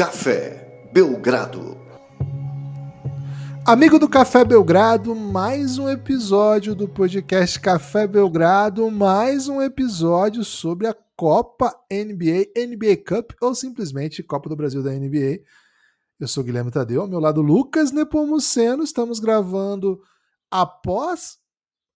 [0.00, 1.76] Café Belgrado.
[3.66, 10.86] Amigo do Café Belgrado, mais um episódio do podcast Café Belgrado, mais um episódio sobre
[10.86, 15.40] a Copa NBA, NBA Cup ou simplesmente Copa do Brasil da NBA.
[16.18, 20.00] Eu sou Guilherme Tadeu, ao meu lado Lucas Nepomuceno, estamos gravando
[20.50, 21.36] após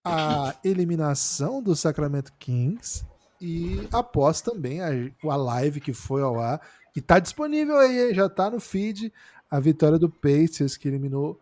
[0.05, 3.03] a eliminação do Sacramento Kings
[3.41, 4.89] e após também a,
[5.25, 6.61] a live que foi ao ar,
[6.95, 9.13] que está disponível aí, já está no feed,
[9.51, 11.41] a vitória do Pacers que eliminou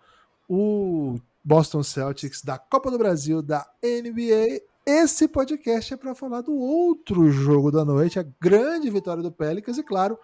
[0.48, 4.62] o Boston Celtics da Copa do Brasil da NBA.
[4.86, 9.76] Esse podcast é para falar do outro jogo da noite, a grande vitória do Pelicans
[9.76, 10.18] e, claro,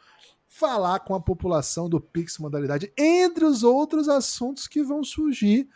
[0.49, 5.69] falar com a população do Pix Modalidade, entre os outros assuntos que vão surgir.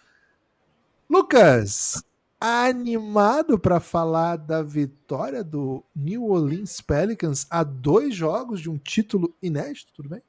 [1.11, 2.03] Lucas,
[2.45, 9.33] animado para falar da vitória do New Orleans Pelicans a dois jogos de um título
[9.41, 10.21] inédito, tudo bem?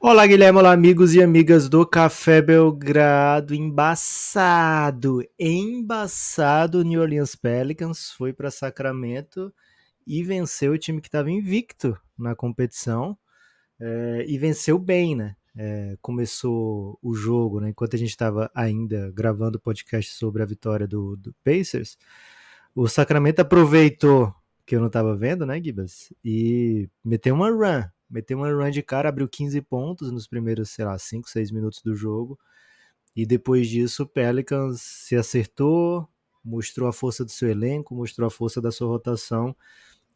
[0.00, 3.52] Olá, Guilherme, olá, amigos e amigas do Café Belgrado.
[3.52, 6.84] Embaçado, embaçado.
[6.84, 9.52] New Orleans Pelicans foi para Sacramento
[10.06, 13.18] e venceu o time que estava invicto na competição
[13.80, 15.34] é, e venceu bem, né?
[15.56, 17.70] É, começou o jogo, né?
[17.70, 21.98] Enquanto a gente estava ainda gravando o podcast sobre a vitória do, do Pacers,
[22.74, 24.34] o Sacramento aproveitou
[24.64, 26.12] que eu não estava vendo, né, Gibas?
[26.24, 27.84] E meteu uma run.
[28.08, 31.82] Meteu uma run de cara, abriu 15 pontos nos primeiros, sei lá, 5, 6 minutos
[31.82, 32.38] do jogo.
[33.14, 36.08] E depois disso, o Pelicans se acertou,
[36.44, 39.56] mostrou a força do seu elenco, mostrou a força da sua rotação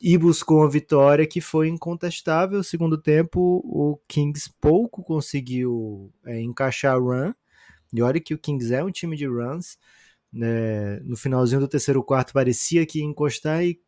[0.00, 2.62] e buscou uma vitória que foi incontestável.
[2.62, 7.33] Segundo tempo, o Kings pouco conseguiu é, encaixar run.
[7.92, 9.78] E olha que o Kings é um time de runs.
[10.33, 10.98] Né?
[11.00, 13.81] No finalzinho do terceiro quarto parecia que ia encostar e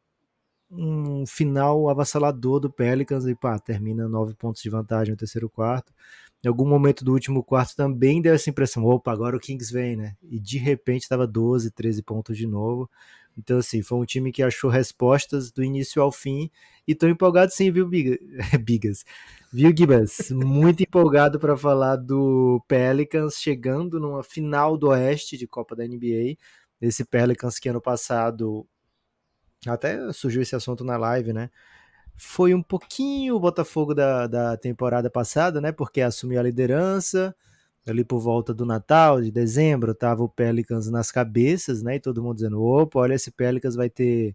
[0.70, 5.92] um final avassalador do Pelicans e pá, termina nove pontos de vantagem no terceiro quarto.
[6.44, 9.96] Em algum momento do último quarto também deu essa impressão, opa, agora o Kings vem,
[9.96, 10.16] né?
[10.22, 12.88] E de repente estava 12, 13 pontos de novo.
[13.36, 16.50] Então, assim, foi um time que achou respostas do início ao fim
[16.88, 17.86] e tô empolgado sim, viu,
[18.64, 19.04] Bigas?
[19.52, 20.30] Viu, Gibas?
[20.30, 26.36] Muito empolgado para falar do Pelicans chegando numa final do Oeste de Copa da NBA.
[26.80, 28.66] Esse Pelicans que ano passado,
[29.66, 31.50] até surgiu esse assunto na live, né?
[32.16, 35.72] Foi um pouquinho o Botafogo da, da temporada passada, né?
[35.72, 37.34] Porque assumiu a liderança,
[37.86, 41.96] ali por volta do Natal, de dezembro, tava o Pelicans nas cabeças, né?
[41.96, 44.34] E todo mundo dizendo: opa, olha, esse Pelicans vai ter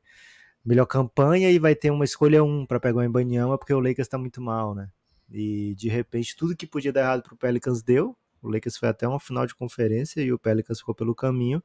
[0.64, 4.08] melhor campanha e vai ter uma escolha um para pegar o Embanyama, porque o Lakers
[4.08, 4.90] tá muito mal, né?
[5.32, 8.16] E de repente tudo que podia dar errado pro Pelicans deu.
[8.42, 11.62] O Lakers foi até uma final de conferência e o Pelicans ficou pelo caminho.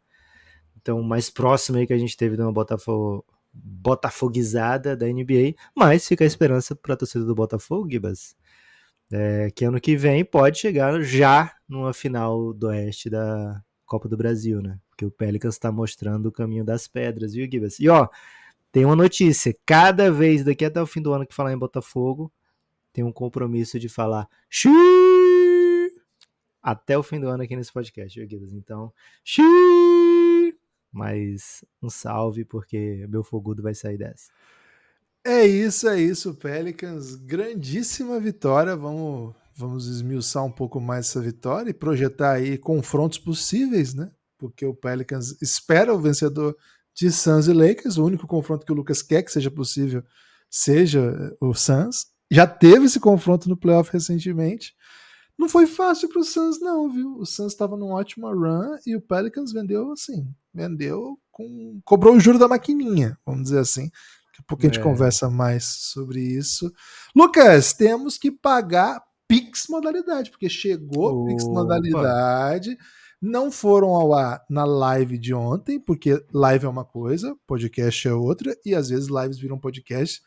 [0.76, 6.06] Então, mais próximo aí que a gente teve de uma Botafogo, botafoguizada da NBA, mas
[6.06, 8.36] fica a esperança para a torcida do Botafogo, Gibas,
[9.12, 14.16] é, que ano que vem pode chegar já numa final do Oeste da Copa do
[14.16, 14.78] Brasil, né?
[14.90, 17.78] Porque o Pelicans está mostrando o caminho das pedras, viu, Gibas?
[17.78, 18.08] E ó,
[18.72, 22.32] tem uma notícia: cada vez daqui até o fim do ano que falar em Botafogo,
[22.92, 24.72] tem um compromisso de falar Xiii!
[26.62, 28.52] até o fim do ano aqui nesse podcast, viu, Gibas?
[28.52, 28.92] Então,
[29.24, 30.56] Xiii!
[30.96, 34.32] mas um salve, porque meu fogudo vai sair dessa.
[35.28, 37.16] É isso, é isso, Pelicans.
[37.16, 38.76] Grandíssima vitória.
[38.76, 44.12] Vamos, vamos esmiuçar um pouco mais essa vitória e projetar aí confrontos possíveis, né?
[44.38, 46.56] Porque o Pelicans espera o vencedor
[46.94, 47.98] de Suns e Lakers.
[47.98, 50.04] O único confronto que o Lucas quer que seja possível
[50.48, 52.06] seja o Suns.
[52.30, 54.76] Já teve esse confronto no playoff recentemente.
[55.36, 57.16] Não foi fácil para o Suns, não, viu?
[57.18, 61.80] O Suns estava num ótimo run e o Pelicans vendeu assim, vendeu com.
[61.84, 63.90] cobrou o juro da maquininha, vamos dizer assim.
[64.36, 64.82] Daqui a pouco a gente é.
[64.82, 66.70] conversa mais sobre isso.
[67.14, 71.30] Lucas, temos que pagar Pix modalidade, porque chegou Opa.
[71.30, 72.76] Pix modalidade.
[73.20, 78.12] Não foram ao ar na live de ontem, porque live é uma coisa, podcast é
[78.12, 80.20] outra, e às vezes lives viram podcast.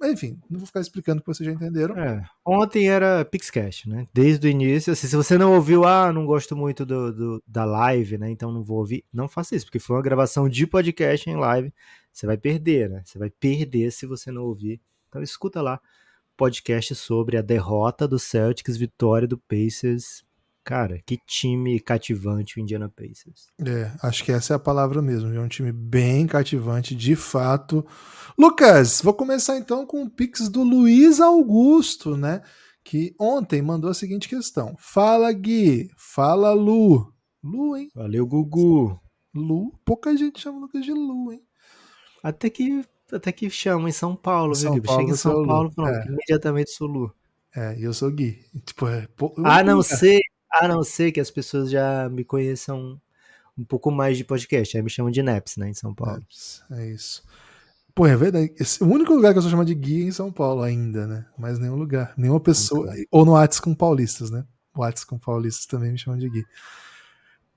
[0.00, 1.96] Mas enfim, não vou ficar explicando que vocês já entenderam.
[1.96, 4.06] É, ontem era Pixcast, né?
[4.14, 4.92] Desde o início.
[4.92, 8.30] Assim, se você não ouviu, ah, não gosto muito do, do, da live, né?
[8.30, 9.04] Então não vou ouvir.
[9.12, 11.72] Não faça isso, porque foi uma gravação de podcast em live
[12.12, 13.02] você vai perder, né?
[13.04, 14.80] Você vai perder se você não ouvir.
[15.08, 15.80] Então escuta lá
[16.36, 20.24] podcast sobre a derrota do Celtics, vitória do Pacers.
[20.64, 23.48] Cara, que time cativante o Indiana Pacers.
[23.64, 25.32] É, acho que essa é a palavra mesmo.
[25.32, 27.84] É um time bem cativante, de fato.
[28.38, 32.42] Lucas, vou começar então com o Pix do Luiz Augusto, né?
[32.84, 37.12] Que ontem mandou a seguinte questão: Fala Gui, fala Lu.
[37.42, 37.88] Lu, hein?
[37.94, 39.00] Valeu, Gugu.
[39.34, 41.42] Lu, pouca gente chama o Lucas de Lu, hein?
[42.22, 44.82] Até que, até que chama em São Paulo, São viu?
[44.82, 46.06] Paulo, Chega em São Paulo, pronto, é.
[46.06, 47.12] imediatamente sou Lu.
[47.54, 48.44] É, e eu sou Gui.
[48.64, 50.20] Tipo, é, pô, A não ser,
[50.50, 53.00] a não ser que as pessoas já me conheçam
[53.58, 54.76] um pouco mais de podcast.
[54.76, 56.24] Aí me chamam de Neps, né, em São Paulo.
[56.70, 57.22] É isso.
[57.94, 58.54] Pô, é verdade.
[58.58, 61.06] Esse- o único lugar que eu sou chamado de Gui é em São Paulo ainda,
[61.06, 61.26] né?
[61.36, 62.14] Mas nenhum lugar.
[62.16, 62.90] Nenhuma pessoa.
[63.10, 64.46] Ou no Whats com paulistas, né?
[64.74, 66.44] O Whats com paulistas também me chamam de Gui.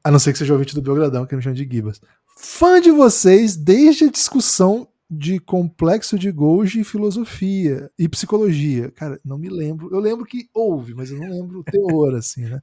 [0.03, 2.01] A não ser que seja ouvinte do Belgradão, que me chama de Gibas.
[2.37, 8.91] Fã de vocês desde a discussão de complexo de Golgi e filosofia e psicologia.
[8.91, 9.89] Cara, não me lembro.
[9.93, 12.59] Eu lembro que houve, mas eu não lembro o teor, assim, né?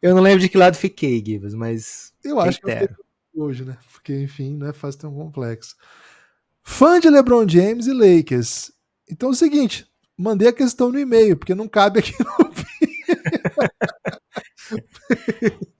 [0.00, 3.76] Eu não lembro de que lado fiquei, Gibas, mas Eu acho que eu hoje, né?
[3.92, 5.76] Porque, enfim, não é fácil ter um complexo.
[6.62, 8.72] Fã de LeBron James e Lakers.
[9.10, 9.86] Então é o seguinte,
[10.16, 12.44] mandei a questão no e-mail, porque não cabe aqui no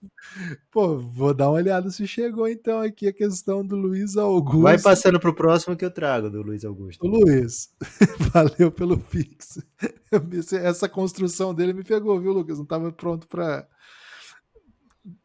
[0.71, 4.61] Pô, vou dar uma olhada se chegou então aqui a questão do Luiz Augusto.
[4.61, 7.05] Vai passando pro próximo que eu trago, do Luiz Augusto.
[7.05, 7.69] Ô, Luiz,
[8.33, 9.61] valeu pelo Pix.
[10.61, 12.57] Essa construção dele me pegou, viu, Lucas?
[12.57, 13.67] Não estava pronto para.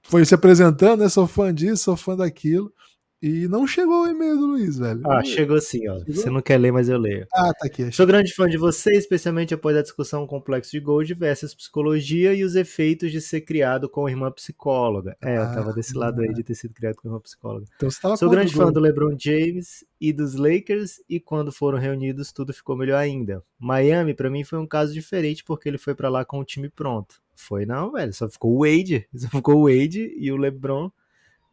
[0.03, 1.09] Foi se apresentando, né?
[1.09, 2.73] Sou fã disso, sou fã daquilo.
[3.23, 5.03] E não chegou o e-mail do Luiz, velho.
[5.05, 5.99] Ah, chegou sim, ó.
[5.99, 6.15] Chegou?
[6.15, 7.27] Você não quer ler, mas eu leio.
[7.35, 7.93] Ah, tá aqui.
[7.93, 12.43] Sou grande fã de você, especialmente após a discussão complexo de Gold versus psicologia e
[12.43, 15.17] os efeitos de ser criado com irmã psicóloga.
[15.21, 17.67] É, eu tava desse lado aí de ter sido criado com irmã psicóloga.
[17.77, 21.79] Então você tava Sou grande fã do LeBron James e dos Lakers e quando foram
[21.79, 23.43] reunidos tudo ficou melhor ainda.
[23.59, 26.71] Miami pra mim foi um caso diferente porque ele foi pra lá com o time
[26.71, 27.21] pronto.
[27.37, 30.91] Foi não, velho, só ficou o Wade, só ficou o Wade e o LeBron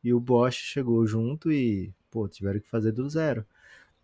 [0.03, 3.45] e o Bosch chegou junto e, pô, tiveram que fazer do zero.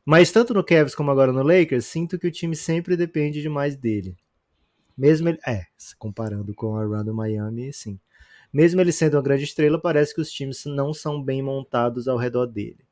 [0.05, 3.75] Mas tanto no Cavs como agora no Lakers, sinto que o time sempre depende demais
[3.75, 4.17] dele.
[4.97, 5.65] Mesmo ele, é,
[5.97, 7.99] comparando com a run do Miami, sim.
[8.51, 12.17] Mesmo ele sendo uma grande estrela, parece que os times não são bem montados ao
[12.17, 12.85] redor dele.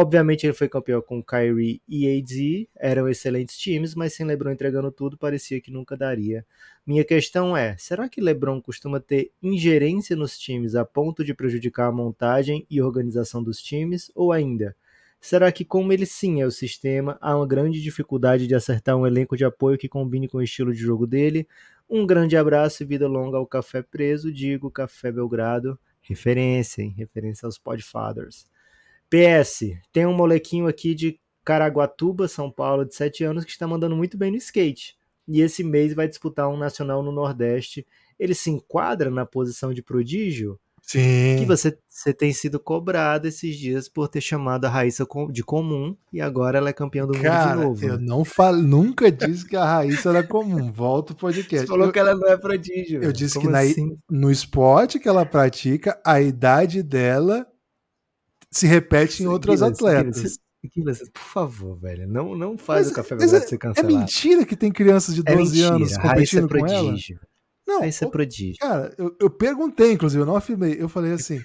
[0.00, 4.92] Obviamente ele foi campeão com Kyrie e AD, eram excelentes times, mas sem LeBron entregando
[4.92, 6.46] tudo, parecia que nunca daria.
[6.86, 11.88] Minha questão é, será que LeBron costuma ter ingerência nos times a ponto de prejudicar
[11.88, 14.76] a montagem e organização dos times, ou ainda,
[15.20, 19.04] será que como ele sim é o sistema, há uma grande dificuldade de acertar um
[19.04, 21.44] elenco de apoio que combine com o estilo de jogo dele?
[21.90, 26.94] Um grande abraço e vida longa ao Café Preso, digo Café Belgrado, referência, hein?
[26.96, 28.46] Referência aos Podfathers.
[29.10, 33.96] PS, tem um molequinho aqui de Caraguatuba, São Paulo, de 7 anos, que está mandando
[33.96, 34.96] muito bem no skate.
[35.26, 37.86] E esse mês vai disputar um nacional no Nordeste.
[38.18, 40.58] Ele se enquadra na posição de prodígio?
[40.82, 41.36] Sim.
[41.38, 45.94] Que você, você tem sido cobrado esses dias por ter chamado a Raíssa de comum
[46.10, 47.84] e agora ela é campeã do mundo Cara, de novo.
[47.86, 50.72] eu não falo, nunca disse que a Raíssa era comum.
[50.72, 51.66] Volta o Você podcast.
[51.66, 53.02] falou Eu- que ela não é prodígio.
[53.02, 53.98] eu disse Como que na- assim?
[54.10, 57.46] no esporte que ela pratica, a idade dela
[58.50, 60.38] se repete em outras atletas.
[61.12, 63.96] Por favor, velho, não, não faz Mas- o Café Belgrado é- ser É cancelado.
[63.98, 65.74] mentira que tem crianças de É 12 mentira.
[65.76, 66.82] anos é competindo com ela?
[66.84, 67.20] prodígio.
[67.66, 68.56] Não, Raíssa é prodígio.
[68.60, 70.76] Cara, eu, eu perguntei, inclusive, eu não afirmei.
[70.80, 71.38] Eu falei assim: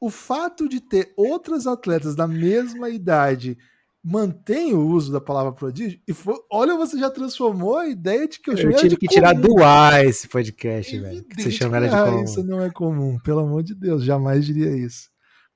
[0.00, 3.56] o fato de ter outras atletas da mesma idade
[4.02, 6.00] mantém o uso da palavra prodígio?
[6.08, 8.96] E foi, olha, você já transformou a ideia de que eu Eu chamei ela tive
[8.96, 9.54] que tirar comum.
[9.54, 11.22] do ar esse podcast, velho.
[11.24, 12.16] Que você chama ela de a comum.
[12.16, 15.10] Raíssa não é comum, pelo amor de Deus, jamais diria isso.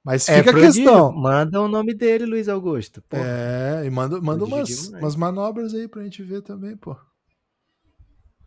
[0.04, 1.12] Mas É fica a questão.
[1.12, 3.02] Manda o nome dele, Luiz Augusto.
[3.02, 6.96] Pô, É, e manda, manda umas, umas manobras aí pra gente ver também, pô.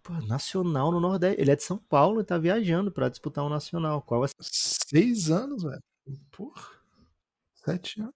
[0.01, 1.41] pô, nacional no Nordeste.
[1.41, 4.01] Ele é de São Paulo e tá viajando pra disputar um nacional.
[4.01, 4.27] Qual é?
[4.41, 5.81] Seis anos, velho.
[6.31, 6.67] Porra.
[7.65, 8.13] Sete anos.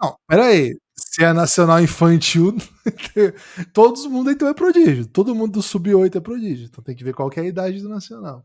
[0.00, 0.76] Não, peraí.
[0.94, 2.54] Se é nacional infantil,
[3.72, 5.06] todo mundo então é prodígio.
[5.06, 6.66] Todo mundo do sub-8 é prodígio.
[6.66, 8.44] Então tem que ver qual que é a idade do nacional.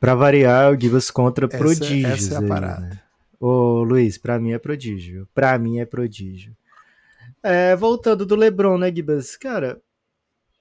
[0.00, 2.04] Pra variar, o Gibas contra Essa- prodígios.
[2.04, 2.80] essa é a aí, parada.
[2.86, 3.00] né?
[3.40, 5.28] Ô, Luiz, pra mim é prodígio.
[5.34, 6.56] Pra mim é prodígio.
[7.42, 9.36] É, voltando do LeBron, né, Gibas?
[9.36, 9.80] Cara,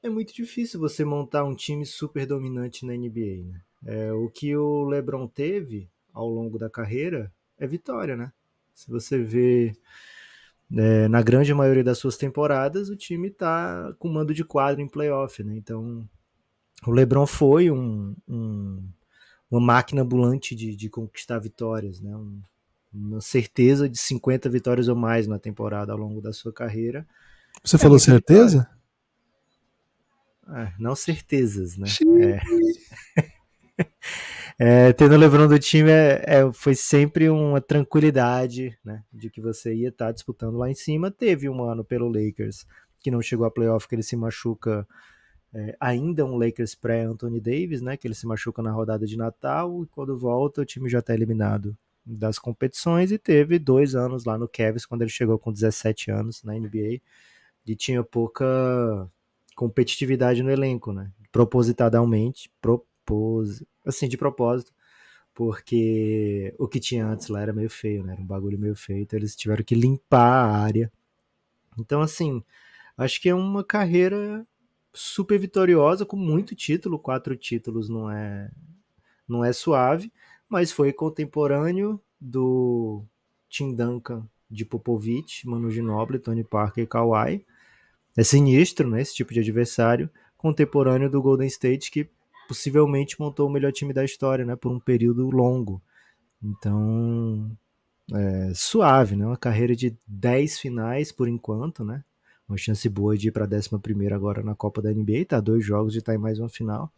[0.04, 3.62] é muito difícil você montar um time super dominante na NBA, né?
[3.86, 8.32] É, o que o LeBron teve ao longo da carreira é vitória, né?
[8.74, 9.74] Se você vê
[10.76, 14.88] é, na grande maioria das suas temporadas, o time tá com mando de quadro em
[14.88, 15.56] playoff, né?
[15.56, 16.08] Então,
[16.86, 18.57] o LeBron foi um, um-
[19.50, 22.16] uma máquina ambulante de, de conquistar vitórias, né?
[22.16, 22.42] Um-
[22.94, 27.06] uma certeza de 50 vitórias ou mais na temporada ao longo da sua carreira.
[27.64, 28.70] Você falou muita certeza?
[30.50, 31.88] É, não certezas, né?
[31.88, 32.40] Xiii.
[34.60, 39.04] É, tendo o LeBron do time é, é- foi sempre uma tranquilidade, né?
[39.14, 41.12] De que você ia estar disputando lá em cima.
[41.12, 42.66] Teve um ano pelo Lakers
[43.00, 44.88] que não chegou a playoff, que ele se machuca.
[45.54, 47.98] É, ainda um Lakers pré-Anthony Davis, né?
[47.98, 51.14] Que ele se machuca na rodada de Natal e quando volta o time já está
[51.14, 56.10] eliminado das competições e teve dois anos lá no Cavs quando ele chegou com 17
[56.10, 57.02] anos na NBA
[57.66, 58.46] e tinha pouca
[59.56, 61.12] competitividade no elenco, né?
[61.32, 63.64] Propositadamente, propos...
[63.86, 64.72] assim, de propósito,
[65.34, 68.14] porque o que tinha antes lá era meio feio, né?
[68.14, 70.92] Era um bagulho meio feio, então eles tiveram que limpar a área.
[71.78, 72.44] Então, assim,
[72.98, 74.46] acho que é uma carreira
[74.94, 78.52] super vitoriosa, com muito título, quatro títulos não é,
[79.28, 80.12] não é suave,
[80.50, 83.04] mas foi contemporâneo do
[83.50, 87.46] Tim Duncan de Popovich, Manu Ginobili, Tony Parker e Kawhi.
[88.16, 92.10] É sinistro, né, esse tipo de adversário, contemporâneo do Golden State, que
[92.48, 95.82] possivelmente montou o melhor time da história, né, por um período longo.
[96.42, 97.52] Então,
[98.14, 102.04] é, suave, né, uma carreira de 10 finais por enquanto, né,
[102.48, 105.66] uma chance boa de ir para a 11 agora na Copa da NBA, tá dois
[105.66, 106.92] jogos de estar tá em mais uma final.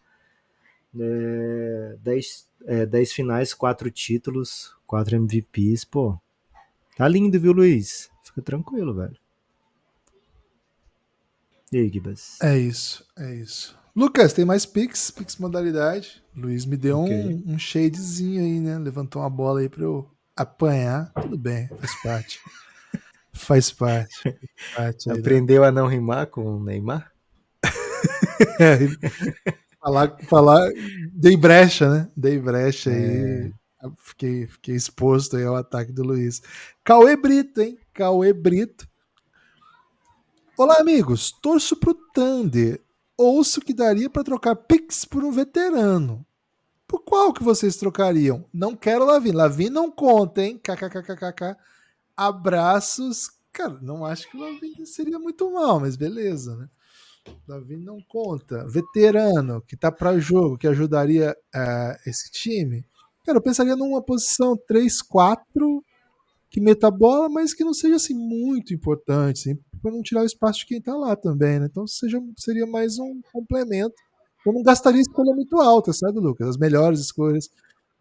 [0.97, 6.19] É, dez, é, dez finais, quatro títulos, quatro MVPs, pô.
[6.95, 8.09] Tá lindo, viu, Luiz?
[8.23, 9.17] Fica tranquilo, velho.
[11.71, 12.37] E aí, Gibas?
[12.41, 13.77] É isso, é isso.
[13.95, 16.23] Lucas, tem mais Pix, Pix modalidade.
[16.35, 17.43] Luiz me deu okay.
[17.45, 18.77] um, um shadezinho aí, né?
[18.77, 21.11] Levantou uma bola aí pra eu apanhar.
[21.13, 22.39] Tudo bem, faz parte.
[23.39, 24.21] faz parte.
[24.21, 24.35] Faz
[24.75, 27.11] parte aí, Aprendeu a não rimar com o Neymar?
[28.59, 28.77] é,
[29.81, 30.69] falar, falar,
[31.11, 32.11] dei brecha, né?
[32.15, 33.53] Dei brecha aí.
[33.81, 33.89] É.
[33.97, 36.41] Fiquei, fiquei exposto aí ao ataque do Luiz.
[36.83, 37.79] Cauê Brito, hein?
[37.93, 38.87] Cauê Brito.
[40.57, 41.31] Olá, amigos.
[41.31, 42.81] Torço pro Thunder.
[43.17, 46.25] Ouço que daria para trocar Pix por um veterano.
[46.85, 48.43] Por qual que vocês trocariam?
[48.53, 49.31] Não quero Lavin.
[49.31, 50.57] Lavin não conta, hein?
[50.57, 51.55] KKKKK.
[52.19, 53.31] Abraços.
[53.53, 56.69] Cara, não acho que o Lavin seria muito mal, mas beleza, né?
[57.47, 58.67] Davi não conta.
[58.67, 62.85] Veterano, que tá para jogo, que ajudaria uh, esse time.
[63.25, 65.81] Cara, eu pensaria numa posição 3-4
[66.49, 70.25] que meta bola, mas que não seja assim muito importante, assim, para não tirar o
[70.25, 71.67] espaço de quem tá lá também, né?
[71.69, 73.95] Então seja, seria mais um complemento.
[74.45, 76.49] Eu não gastaria escolha muito alta, sabe, Lucas?
[76.49, 77.49] As melhores escolhas.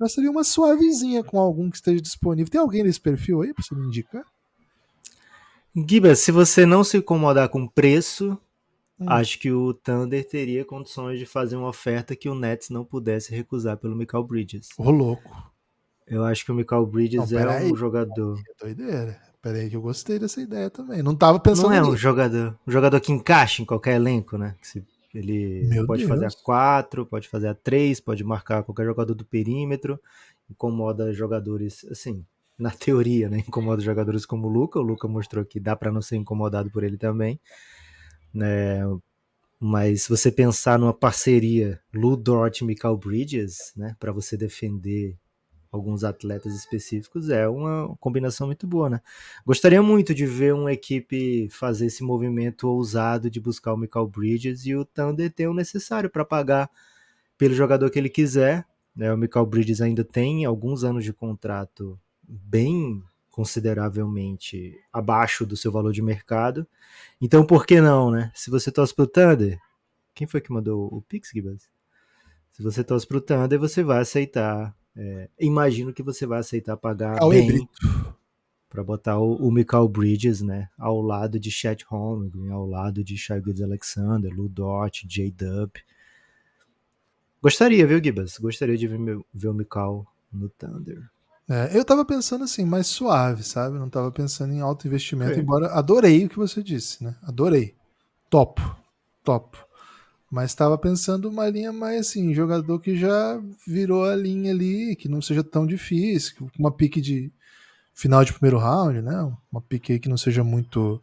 [0.00, 2.50] Gastaria uma suavezinha com algum que esteja disponível.
[2.50, 4.25] Tem alguém nesse perfil aí para você me indicar?
[5.75, 8.38] Gibas, se você não se incomodar com preço,
[9.00, 9.07] Hum.
[9.09, 13.33] Acho que o Thunder teria condições de fazer uma oferta que o Nets não pudesse
[13.35, 14.71] recusar pelo Michael Bridges.
[14.76, 15.52] Ô, louco.
[16.07, 17.76] Eu acho que o Michael Bridges não, é um aí.
[17.76, 18.38] jogador.
[18.38, 19.21] É doideira.
[19.40, 21.00] Pera aí que eu gostei dessa ideia também.
[21.00, 24.57] Não tava pensando Não é um jogador, um jogador que encaixa em qualquer elenco, né?
[25.15, 26.09] Ele Meu pode Deus.
[26.09, 30.00] fazer a 4, pode fazer a 3, pode marcar qualquer jogador do perímetro,
[30.50, 32.25] incomoda jogadores, assim,
[32.59, 33.38] na teoria, né?
[33.38, 34.79] Incomoda jogadores como o Luca.
[34.79, 37.41] O Luca mostrou que dá para não ser incomodado por ele também
[38.33, 38.81] né?
[39.61, 45.19] Mas se você pensar numa parceria Lu Dort e Michael Bridges, né, para você defender
[45.70, 49.00] alguns atletas específicos, é uma combinação muito boa, né?
[49.44, 54.66] Gostaria muito de ver uma equipe fazer esse movimento ousado de buscar o Michael Bridges
[54.66, 56.70] e o Thunder ter o necessário para pagar
[57.37, 58.66] pelo jogador que ele quiser.
[58.96, 59.12] Né?
[59.12, 65.92] O Michael Bridges ainda tem alguns anos de contrato bem consideravelmente abaixo do seu valor
[65.92, 66.66] de mercado.
[67.20, 68.32] Então, por que não, né?
[68.34, 69.60] Se você torce pro Thunder,
[70.12, 71.70] quem foi que mandou o Pix, Gibas?
[72.50, 74.75] Se você torce pro Thunder, você vai aceitar.
[75.00, 77.69] É, imagino que você vai aceitar pagar Ao bem
[78.69, 83.17] para botar o, o Michael Bridges, né, ao lado de Chet Holmgren, ao lado de
[83.17, 85.71] Shai Alexander, Lu Dort, J-Dub.
[87.40, 88.37] Gostaria, viu, Gibas?
[88.38, 91.00] Gostaria de ver, ver o Michael no Thunder.
[91.49, 93.78] É, eu tava pensando assim, mais suave, sabe?
[93.78, 97.17] Não tava pensando em alto investimento, embora adorei o que você disse, né?
[97.23, 97.75] Adorei.
[98.28, 98.61] Top.
[99.25, 99.57] Top.
[100.30, 105.08] Mas estava pensando uma linha mais assim, jogador que já virou a linha ali, que
[105.08, 107.32] não seja tão difícil, uma pique de
[107.94, 109.35] final de primeiro round, né?
[109.50, 111.02] Uma pique aí que não seja muito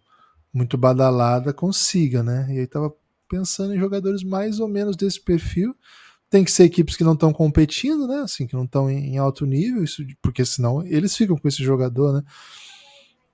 [0.53, 2.47] muito badalada, consiga, né?
[2.49, 2.93] E aí tava
[3.29, 5.75] pensando em jogadores mais ou menos desse perfil
[6.29, 8.17] tem que ser equipes que não estão competindo, né?
[8.17, 12.13] Assim, que não estão em, alto nível, isso, porque senão eles ficam com esse jogador,
[12.13, 12.23] né?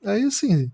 [0.03, 0.71] Aí, assim,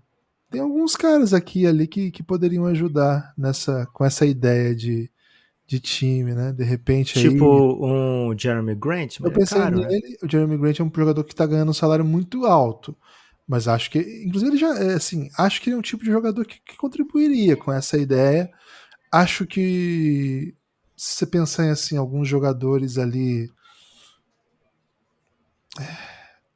[0.50, 5.10] tem alguns caras aqui ali que, que poderiam ajudar nessa, com essa ideia de,
[5.66, 6.52] de time, né?
[6.52, 9.88] De repente Tipo um Jeremy Grant, Eu pensei caro, né?
[9.88, 12.96] nele, o Jeremy Grant é um jogador que está ganhando um salário muito alto.
[13.46, 16.10] Mas acho que, inclusive, ele já é assim, acho que ele é um tipo de
[16.10, 18.50] jogador que, que contribuiria com essa ideia.
[19.10, 20.54] Acho que
[20.94, 23.50] se você pensar em assim, alguns jogadores ali.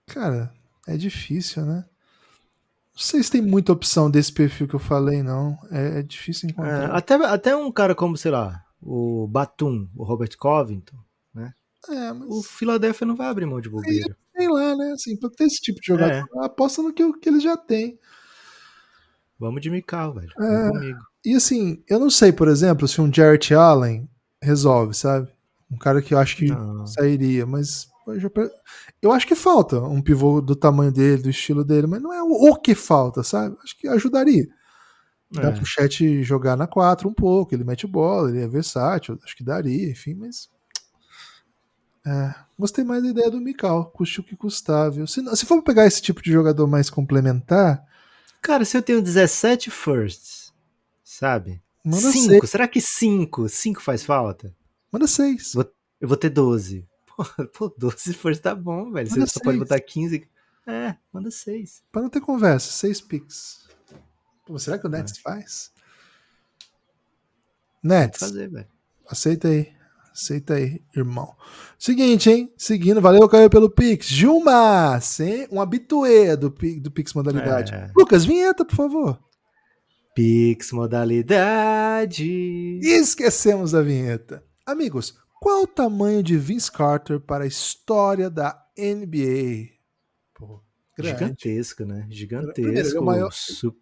[0.07, 0.53] Cara,
[0.87, 1.85] é difícil, né?
[2.95, 5.59] Não sei se tem muita opção desse perfil que eu falei, não.
[5.71, 6.91] É, é difícil encontrar.
[6.91, 10.99] É, até, até um cara como, sei lá, o Batum, o Robert Covington,
[11.35, 11.55] né?
[11.89, 12.29] É, mas...
[12.29, 14.17] O Philadelphia não vai abrir mão de bobeira.
[14.37, 14.93] Sei lá, né?
[14.93, 16.45] Assim, pra ter esse tipo de jogador, é.
[16.45, 17.99] aposta no que, que eles já têm.
[19.39, 20.33] Vamos de Mikal, velho.
[20.39, 20.99] É, comigo.
[21.25, 24.09] E assim, eu não sei, por exemplo, se um Jarrett Allen
[24.41, 25.29] resolve, sabe?
[25.71, 26.87] Um cara que eu acho que Não.
[26.87, 27.89] sairia, mas
[29.03, 32.23] eu, acho que falta um pivô do tamanho dele, do estilo dele, mas não é
[32.23, 33.57] o, que falta, sabe?
[33.63, 34.47] Acho que ajudaria.
[35.31, 35.53] Dá É.
[35.53, 39.45] pro chat jogar na 4 um pouco, ele mete bola, ele é versátil, acho que
[39.45, 40.51] daria, enfim, mas.
[42.05, 45.07] É, gostei mais da ideia do Mikal, custe o que custar, viu?
[45.07, 47.85] Se, não- se for pegar esse tipo de jogador mais complementar,
[48.43, 50.53] Cara, se eu tenho 17 firsts,
[51.05, 51.63] sabe?
[51.85, 52.51] manda 5, 6.
[52.51, 53.49] será que 5?
[53.49, 54.53] 5 faz falta?
[54.91, 55.53] Manda 6.
[55.55, 56.85] Vou- Eu vou ter 12.
[57.25, 59.09] Pô, pô 12 firsts tá bom, velho.
[59.09, 59.69] Você Manda só pode seis.
[59.69, 60.29] botar 15.
[60.67, 61.83] É, manda 6.
[61.91, 63.69] Pra não ter conversa, 6 picks.
[64.47, 65.73] Pô, será que o Nets faz?
[67.83, 68.67] Pode Nets, fazer, velho.
[69.09, 69.73] aceita aí.
[70.13, 71.35] Aceita aí, irmão.
[71.79, 72.53] Seguinte, hein?
[72.57, 74.07] Seguindo, valeu, Caio, pelo Pix.
[74.07, 77.73] Gilmar, sem um habituê do, do Pix modalidade.
[77.75, 77.91] É.
[77.97, 79.19] Lucas, vinheta, por favor.
[80.15, 82.79] Pix modalidade.
[82.83, 84.45] Esquecemos a vinheta.
[84.67, 89.71] Amigos, qual o tamanho de Vince Carter para a história da NBA?
[90.35, 90.63] Pô,
[90.97, 91.19] grande.
[91.19, 91.95] Gigantesco, né?
[91.95, 92.69] Primeiro, Gigantesco.
[92.69, 93.77] ele é o maior- Su-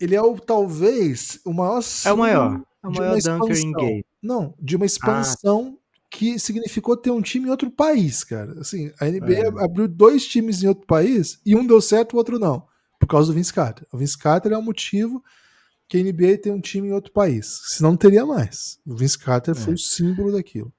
[0.00, 2.62] Ele é o talvez o maior É o maior.
[2.84, 3.72] É o maior dunker expansão.
[3.72, 4.04] game.
[4.22, 5.78] Não, de uma expansão
[6.10, 8.60] que significou ter um time em outro país, cara.
[8.60, 9.64] Assim, a NBA É.
[9.64, 12.66] abriu dois times em outro país e um deu certo, o outro não,
[13.00, 13.86] por causa do Vince Carter.
[13.92, 15.22] O Vince Carter é o motivo
[15.88, 17.60] que a NBA tem um time em outro país.
[17.68, 18.78] Senão não teria mais.
[18.86, 19.76] O Vince Carter foi É.
[19.76, 20.72] o símbolo daquilo.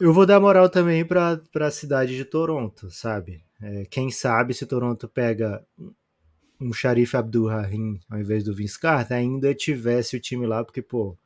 [0.00, 3.42] Eu vou dar moral também pra, pra cidade de Toronto, sabe?
[3.60, 5.64] É, quem sabe se Toronto pega
[6.60, 11.16] um Sharif Abdul-Rahim ao invés do Vince Carter, ainda tivesse o time lá, porque, pô,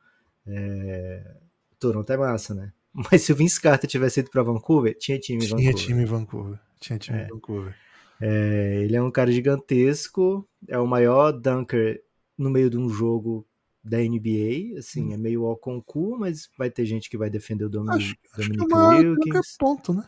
[0.45, 1.35] é,
[1.79, 2.71] Toronto é massa, né?
[3.11, 5.75] Mas se o Vince Carter tivesse ido pra Vancouver, tinha time em Tinha Vancouver.
[5.85, 6.59] time em Vancouver.
[6.79, 7.25] Tinha time É.
[7.25, 7.75] em Vancouver.
[8.19, 12.01] É, ele é um cara gigantesco, é o maior dunker
[12.37, 13.46] no meio de um jogo
[13.87, 17.69] da NBA, assim, é meio ao concurso, mas vai ter gente que vai defender o
[17.69, 19.25] Dominic, Acho, acho que é Dominic maior Wilkins.
[19.25, 20.03] dunker ponto, né?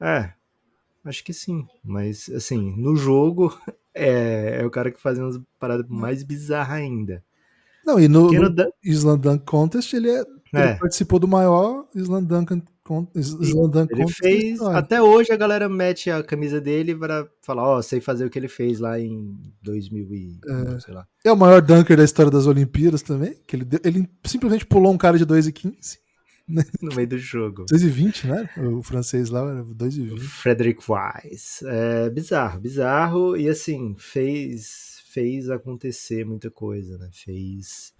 [0.00, 0.32] É,
[1.04, 1.66] acho que sim.
[1.84, 3.56] Mas, assim, no jogo,
[3.94, 7.24] é, é o cara que faz umas paradas mais bizarras ainda.
[7.84, 10.74] Não, e no, no Island Dunk Contest ele, é, ele É.
[10.74, 12.62] participou do maior Island Dunk,
[13.90, 14.60] Ele fez.
[14.60, 18.38] Até hoje a galera mete a camisa dele para falar, ó, sei fazer o que
[18.38, 20.40] ele fez lá em 2000 e.
[20.80, 21.06] sei lá.
[21.24, 23.36] É o maior dunker da história das Olimpíadas também.
[23.46, 26.02] Que ele, ele simplesmente pulou um cara de 2,15.
[26.82, 27.66] No meio do jogo.
[27.66, 28.50] 2,20, né?
[28.68, 30.18] O francês lá era O 2,20.
[30.18, 31.64] Frederick Wise.
[31.64, 33.36] É bizarro, bizarro.
[33.36, 37.08] E assim, fez, fez acontecer muita coisa, né?
[37.12, 37.92] Fez.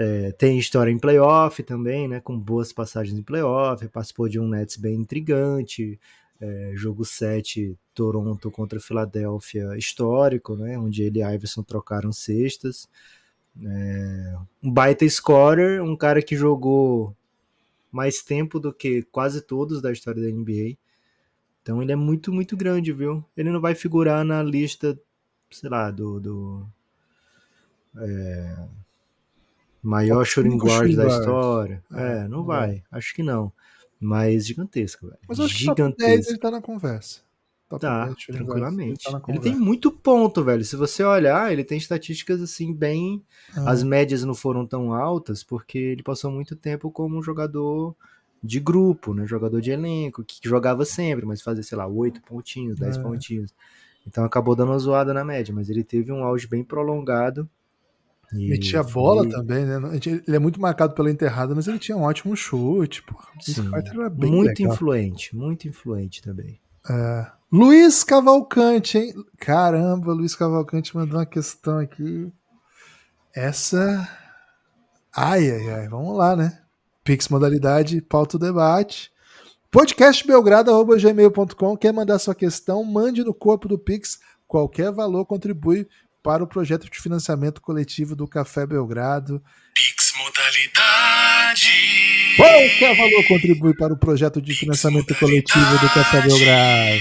[0.00, 2.20] É, tem história em playoff também, né?
[2.20, 3.86] Com boas passagens em playoff.
[3.88, 5.98] Participou de um Nets bem intrigante.
[6.40, 10.78] é, jogo 7, Toronto contra Filadélfia, histórico, né?
[10.78, 12.88] Onde ele e Iverson trocaram cestas.
[13.60, 17.16] É, um baita scorer, um cara que jogou
[17.90, 20.76] mais tempo do que quase todos da história da NBA.
[21.62, 23.24] Então ele é muito, muito grande, viu?
[23.36, 24.96] Ele não vai figurar na lista,
[25.50, 26.20] sei lá, do.
[26.20, 26.66] do
[27.96, 28.68] é,
[29.88, 31.82] maior shooting guard da história.
[31.92, 32.82] É, É, não não vai.
[32.90, 33.52] Acho que não.
[34.00, 35.18] Mas gigantesco, velho.
[35.28, 36.30] Mas acho que top 10 Gigantesco.
[36.32, 37.20] ele tá na conversa.
[37.68, 39.04] Top Tá, 10 shooting guards, tranquilamente.
[39.04, 40.64] tá na Ele tem muito ponto, velho.
[40.64, 43.22] Se você olhar, ele tem estatísticas assim bem.
[43.56, 47.94] Ah, As médias não foram tão altas porque ele passou muito tempo como um jogador
[48.42, 49.26] de grupo, né?
[49.26, 53.02] Jogador de elenco, que jogava sempre, mas fazia, sei lá, 8 pontinhos, 10 É.
[53.02, 53.52] pontinhos.
[54.06, 57.48] Então acabou dando uma zoada na média, mas ele teve um auge bem prolongado.
[58.32, 59.78] E Metia bola também, né?
[60.26, 63.02] Ele é muito marcado pela enterrada, mas ele tinha um ótimo chute.
[63.02, 63.18] Pô.
[63.40, 64.74] Sim, Carter era bem muito legal.
[64.74, 66.60] influente, muito influente também.
[66.88, 67.26] É.
[67.50, 69.14] Luiz Cavalcante, hein?
[69.38, 72.30] Caramba, Luiz Cavalcante mandou uma questão aqui.
[73.34, 74.06] Essa.
[75.16, 75.88] Ai, ai, ai.
[75.88, 76.60] Vamos lá, né?
[77.02, 79.10] Pix modalidade, pauta o debate.
[79.70, 81.76] Podcastbelgrado.gmail.com.
[81.76, 82.84] Quer mandar sua questão?
[82.84, 84.20] Mande no corpo do Pix.
[84.46, 85.88] Qualquer valor contribui
[86.28, 89.42] para o projeto de financiamento coletivo do Café Belgrado.
[89.74, 91.72] Pix modalidade.
[92.36, 97.00] Qualquer valor contribui para o projeto de financiamento coletivo do Café Belgrado.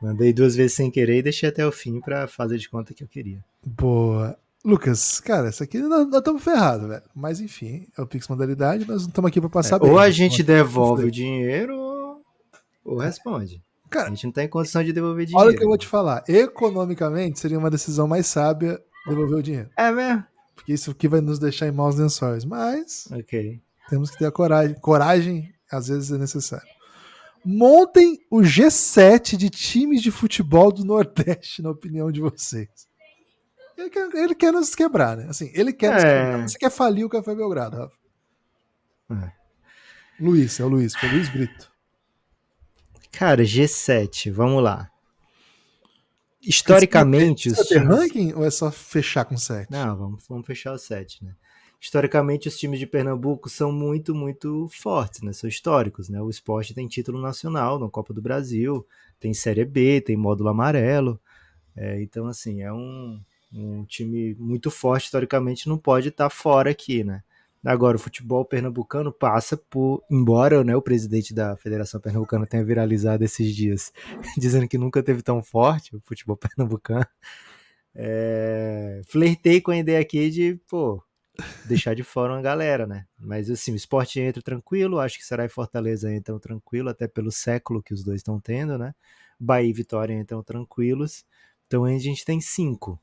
[0.00, 3.02] Mandei duas vezes sem querer e deixei até o fim pra fazer de conta que
[3.02, 3.44] eu queria.
[3.66, 4.38] Boa.
[4.64, 7.02] Lucas, cara, isso aqui nós estamos ferrados, velho.
[7.12, 9.90] Mas enfim, é o Pix modalidade, nós não estamos aqui para passar bem.
[9.90, 12.22] ou a gente devolve o dinheiro ou-
[12.84, 13.02] ou
[13.92, 13.98] responde.
[13.98, 15.46] A Cara, gente não tá em condição de devolver dinheiro.
[15.46, 16.24] olha o que eu vou te falar.
[16.28, 19.70] Economicamente, seria uma decisão mais sábia devolver o dinheiro.
[19.76, 20.24] É mesmo?
[20.54, 22.44] Porque isso aqui vai nos deixar em maus lençóis.
[22.44, 23.60] Mas Ok.
[23.88, 24.76] temos que ter a coragem.
[24.80, 26.66] Coragem, às vezes, é necessário.
[27.44, 32.68] Montem o G7 de times de futebol do Nordeste, na opinião de vocês.
[33.76, 35.26] Ele quer, ele quer nos quebrar, né?
[35.28, 36.24] Assim, ele quer nos É.
[36.24, 36.48] quebrar.
[36.48, 37.96] Você quer falir o Café Belgrado, Rafa.
[39.10, 39.32] É.
[40.20, 41.71] Luiz, é o Luiz, foi o Luiz Brito.
[43.12, 44.90] Cara, G7, vamos lá.
[46.42, 47.98] Historicamente, os Precisa ter times...
[47.98, 49.70] ranking ou é só fechar com 7?
[49.70, 51.34] Não, vamos, vamos fechar o 7, né?
[51.80, 55.32] Historicamente, os times de Pernambuco são muito, muito fortes, né?
[55.32, 56.20] São históricos, né?
[56.20, 58.86] O esporte tem título nacional na Copa do Brasil,
[59.20, 61.20] tem Série B, tem módulo amarelo.
[61.76, 63.20] É, então, assim, é um,
[63.52, 67.22] um time muito forte, historicamente, não pode estar fora aqui, né?
[67.64, 73.22] Agora, o futebol pernambucano passa por, embora né, o presidente da Federação Pernambucana tenha viralizado
[73.22, 73.92] esses dias,
[74.36, 77.06] dizendo que nunca teve tão forte o futebol pernambucano,
[77.94, 81.02] é, flertei com a ideia aqui de, pô,
[81.64, 83.06] deixar de fora uma galera, né?
[83.18, 87.30] Mas assim, o esporte entra tranquilo, acho que Ceará e Fortaleza entram tranquilo, até pelo
[87.30, 88.94] século que os dois estão tendo, né?
[89.38, 91.24] Bahia e Vitória entram tranquilos.
[91.66, 93.00] Então a gente tem cinco.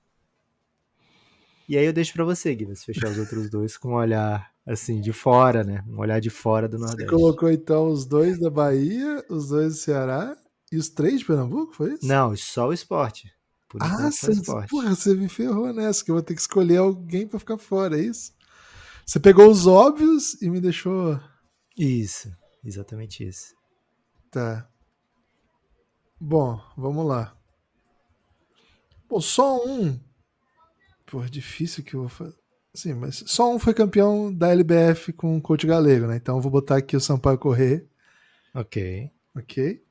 [1.69, 4.99] E aí eu deixo pra você, Guilherme, fechar os outros dois com um olhar assim,
[4.99, 5.83] de fora, né?
[5.87, 7.09] Um olhar de fora do Você Nordeste.
[7.11, 10.35] colocou então os dois da Bahia, os dois do Ceará
[10.71, 12.07] e os três de Pernambuco, foi isso?
[12.07, 13.31] Não, só o esporte.
[13.67, 14.67] Por Ah, você, esporte.
[14.67, 17.99] porra, você me ferrou nessa, que eu vou ter que escolher alguém pra ficar fora,
[17.99, 18.33] é isso?
[19.05, 21.19] Você pegou os óbvios e me deixou.
[21.77, 22.31] Isso,
[22.65, 23.53] exatamente isso.
[24.31, 24.67] Tá.
[26.19, 27.35] Bom, vamos lá.
[29.07, 29.99] Pô, só um.
[31.09, 32.35] Pô, é difícil que eu vou fazer.
[32.73, 36.15] Sim, mas só um foi campeão da LBF com o coach galego, né?
[36.17, 37.87] Então eu vou botar aqui o Sampaio Correr,
[38.53, 39.09] Ok.
[39.35, 39.81] ok?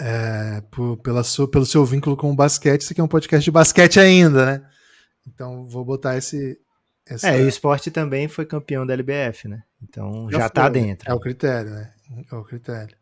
[0.00, 3.44] É, por- pela sua, pelo seu vínculo com o basquete, isso aqui é um podcast
[3.44, 4.68] de basquete ainda, né?
[5.26, 6.58] Então vou botar esse.
[7.06, 9.62] essa- É, e o esporte também foi campeão da LBF, né?
[9.80, 11.08] Então já, tá foi, dentro.
[11.08, 11.92] É o critério, né?
[12.30, 12.96] É o critério.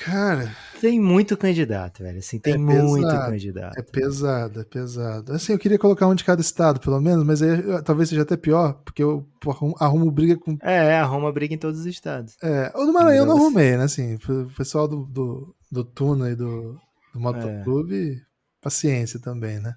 [0.00, 2.18] Cara, Tem muito candidato, velho.
[2.18, 3.78] Assim, tem É muito pesado, candidato.
[3.78, 5.32] É pesado, é pesado.
[5.32, 8.36] Assim, eu queria colocar um de cada estado, pelo menos, mas aí talvez seja até
[8.36, 10.58] pior, porque eu arrumo, arrumo briga com.
[10.60, 12.36] É, a Roma briga em todos os estados.
[12.42, 13.84] É, o do Maranhão eu não arrumei, né?
[13.84, 16.76] Assim, o pessoal do, do, do Tuna e do,
[17.12, 18.20] do Motoclube,
[18.60, 19.74] paciência também, né?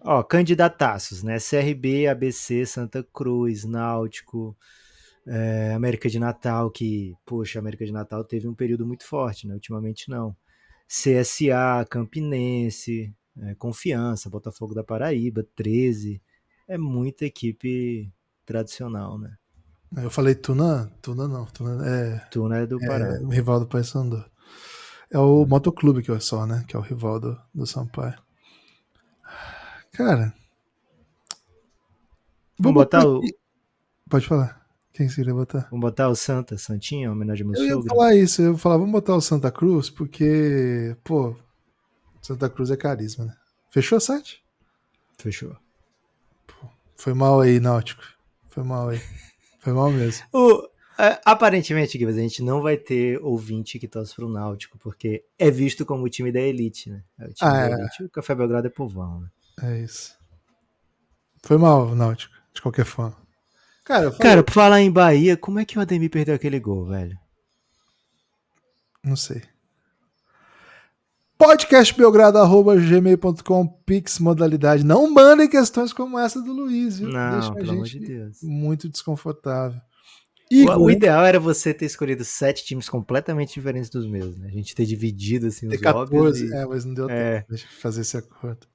[0.00, 1.36] Ó, candidataços, né?
[1.38, 4.56] CRB, ABC, Santa Cruz, Náutico,
[5.26, 9.54] é, América de Natal, que, poxa, América de Natal teve um período muito forte, né?
[9.54, 10.36] Ultimamente não.
[10.86, 16.20] CSA, Campinense, é, Confiança, Botafogo da Paraíba, 13.
[16.68, 18.12] É muita equipe
[18.44, 19.36] tradicional, né?
[19.96, 20.92] Eu falei Tuna?
[21.00, 21.46] Tuna não.
[21.46, 23.16] Tuna é, Tuna é do Pará.
[23.16, 24.24] é o rival do Paysandu.
[25.10, 26.64] É o Motoclube que é só, né?
[26.66, 28.18] Que é o rival do, do Sampaio.
[29.92, 30.34] Cara.
[32.58, 33.20] Vamos botar o,
[34.08, 34.63] Pode falar.
[34.94, 35.66] Quem você queria botar?
[35.70, 37.88] vamos botar o Santa, Santinha, em homenagem ao meu Eu ia sogro.
[37.88, 41.36] falar isso, eu ia falar, vamos botar o Santa Cruz, porque, pô,
[42.22, 43.34] Santa Cruz é carisma, né?
[43.70, 44.42] Fechou o site?
[45.18, 45.56] Fechou.
[46.96, 48.02] Foi mal aí, Náutico.
[48.48, 49.00] Foi mal aí.
[49.60, 50.24] Foi mal mesmo.
[50.32, 55.24] O- é, aparentemente, Guilherme, a gente não vai ter ouvinte que torce pro Náutico, porque
[55.36, 57.02] é visto como o time da elite, né?
[57.18, 57.72] É o time Ah, da é.
[57.80, 58.04] elite.
[58.04, 59.28] O Café Belgrado é povão, né?
[59.60, 60.16] É isso.
[61.42, 63.16] Foi mal, Náutico, de qualquer forma.
[63.84, 66.86] Cara, falei- Cara, por falar em Bahia, como é que o Ademir perdeu aquele gol,
[66.86, 67.16] velho?
[69.04, 69.42] não sei.
[71.36, 74.82] podcastbelgrado.gmail.com Pix modalidade.
[74.84, 77.08] Não mandem questões como essa do Luiz, viu?
[77.10, 78.38] Não, Deixa pelo amor de Deus.
[78.42, 79.78] muito desconfortável.
[80.50, 84.46] O, Igor, o ideal era você ter escolhido sete times completamente diferentes dos meus, né?
[84.48, 87.38] A gente ter dividido assim os Tem óbvios 14, e- é, mas não deu É.
[87.40, 87.46] tempo.
[87.50, 88.66] Deixa eu fazer esse acordo.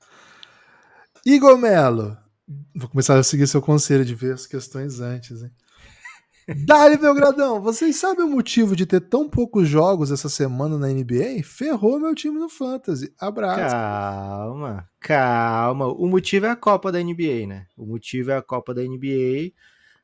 [1.26, 2.18] Igor Melo.
[2.76, 5.52] Vou começar a seguir seu conselho de ver as questões antes, hein?
[6.66, 11.44] Dali Belgradão, vocês sabem o motivo de ter tão poucos jogos essa semana na NBA?
[11.44, 13.14] Ferrou meu time no Fantasy.
[13.20, 13.76] Abraço.
[13.76, 15.88] Calma, calma.
[15.94, 17.68] O motivo é a Copa da NBA, né?
[17.78, 19.52] O motivo é a Copa da NBA.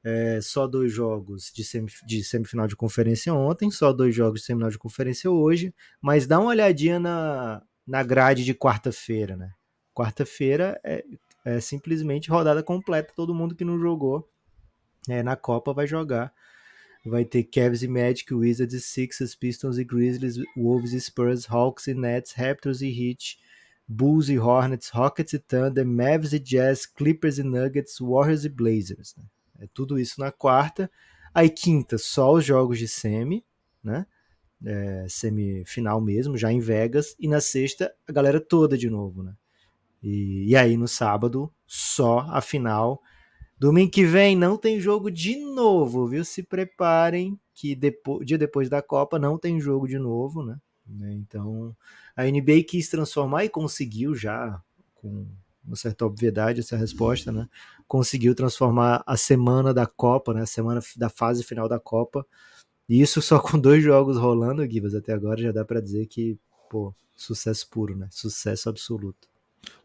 [0.03, 4.45] É, só dois jogos de, semif- de semifinal de conferência ontem, só dois jogos de
[4.45, 5.73] semifinal de conferência hoje.
[5.99, 9.49] Mas dá uma olhadinha na, na grade de quarta-feira, né?
[9.95, 11.03] Quarta-feira é,
[11.45, 13.13] é simplesmente rodada completa.
[13.15, 14.27] Todo mundo que não jogou
[15.07, 16.33] é, na Copa vai jogar.
[17.05, 21.85] Vai ter Cavs e Magic, Wizards e Sixers, Pistons e Grizzlies, Wolves e Spurs, Hawks
[21.85, 23.37] e Nets, Raptors e Heat,
[23.87, 29.15] Bulls e Hornets, Rockets e Thunder, Mavs e Jazz, Clippers e Nuggets, Warriors e Blazers.
[29.15, 29.23] Né?
[29.59, 30.89] É tudo isso na quarta.
[31.31, 33.45] Aí quinta, só os jogos de semi,
[33.83, 34.07] né?
[34.65, 37.15] É, semifinal mesmo, já em Vegas.
[37.19, 39.35] E na sexta, a galera toda de novo, né?
[40.05, 43.01] E, e aí no sábado, só a final.
[43.57, 46.23] Domingo que vem não tem jogo de novo, viu?
[46.23, 50.59] Se preparem que depois, dia depois da Copa não tem jogo de novo, né?
[50.87, 51.13] Né?
[51.13, 51.75] Então,
[52.15, 54.61] a NBA quis transformar e conseguiu já,
[54.93, 55.25] com
[55.65, 57.49] uma certa obviedade, essa resposta, né?
[57.87, 60.41] Conseguiu transformar a semana da Copa, né?
[60.41, 62.23] A semana da fase final da Copa.
[62.87, 66.37] E isso só com dois jogos rolando, Gibas, até agora já dá para dizer que,
[66.69, 68.07] pô, sucesso puro, né?
[68.11, 69.27] Sucesso absoluto.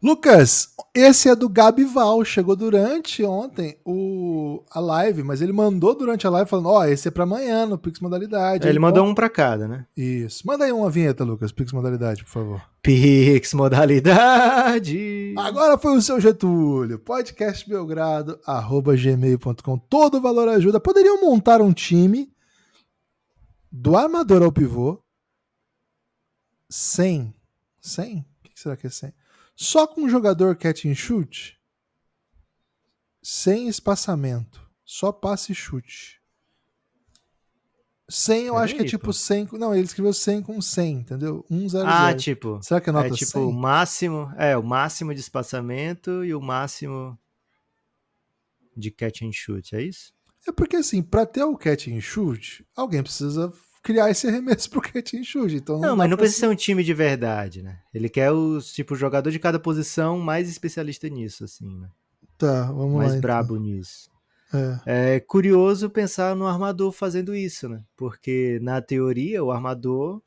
[0.01, 2.25] Lucas, esse é do Gabi Val.
[2.25, 6.85] Chegou durante ontem o, a live, mas ele mandou durante a live falando: Ó, oh,
[6.85, 8.65] esse é para amanhã no Pix Modalidade.
[8.65, 9.85] É, ele mandou um para cada, né?
[9.95, 10.45] Isso.
[10.45, 12.61] Manda aí uma vinheta, Lucas, Pix Modalidade, por favor.
[12.81, 15.35] Pix Modalidade.
[15.37, 16.99] Agora foi o seu Getúlio.
[16.99, 19.77] Podcastbelgrado, arroba gmail.com.
[19.77, 20.79] Todo valor ajuda.
[20.79, 22.31] Poderiam montar um time
[23.71, 24.99] do armador ao pivô
[26.67, 27.33] sem.
[27.79, 28.25] Sem?
[28.43, 29.13] O que será que é sem?
[29.55, 31.59] Só com um jogador catch and shoot,
[33.21, 36.21] sem espaçamento, só passe e chute.
[38.09, 39.49] 100, eu acho que é tipo 100.
[39.53, 41.45] Não, ele escreveu 100 com 100, entendeu?
[41.49, 41.81] 100.
[41.85, 42.59] Ah, tipo.
[42.61, 43.41] Será que é nota é tipo 100?
[43.41, 47.17] o máximo, é, o máximo de espaçamento e o máximo
[48.75, 50.13] de catch and shoot, é isso?
[50.47, 54.81] É porque assim, para ter o catch and shoot, alguém precisa criar esse arremesso pro
[54.95, 55.55] and shoot.
[55.55, 57.79] Então não, não mas não precisa ser um time de verdade, né?
[57.93, 61.89] Ele quer os tipo jogador de cada posição mais especialista nisso, assim, né?
[62.37, 63.09] Tá, vamos mais lá.
[63.09, 63.65] Mais brabo então.
[63.65, 64.09] nisso.
[64.85, 65.15] É.
[65.15, 67.83] é curioso pensar no armador fazendo isso, né?
[67.95, 70.21] Porque na teoria o armador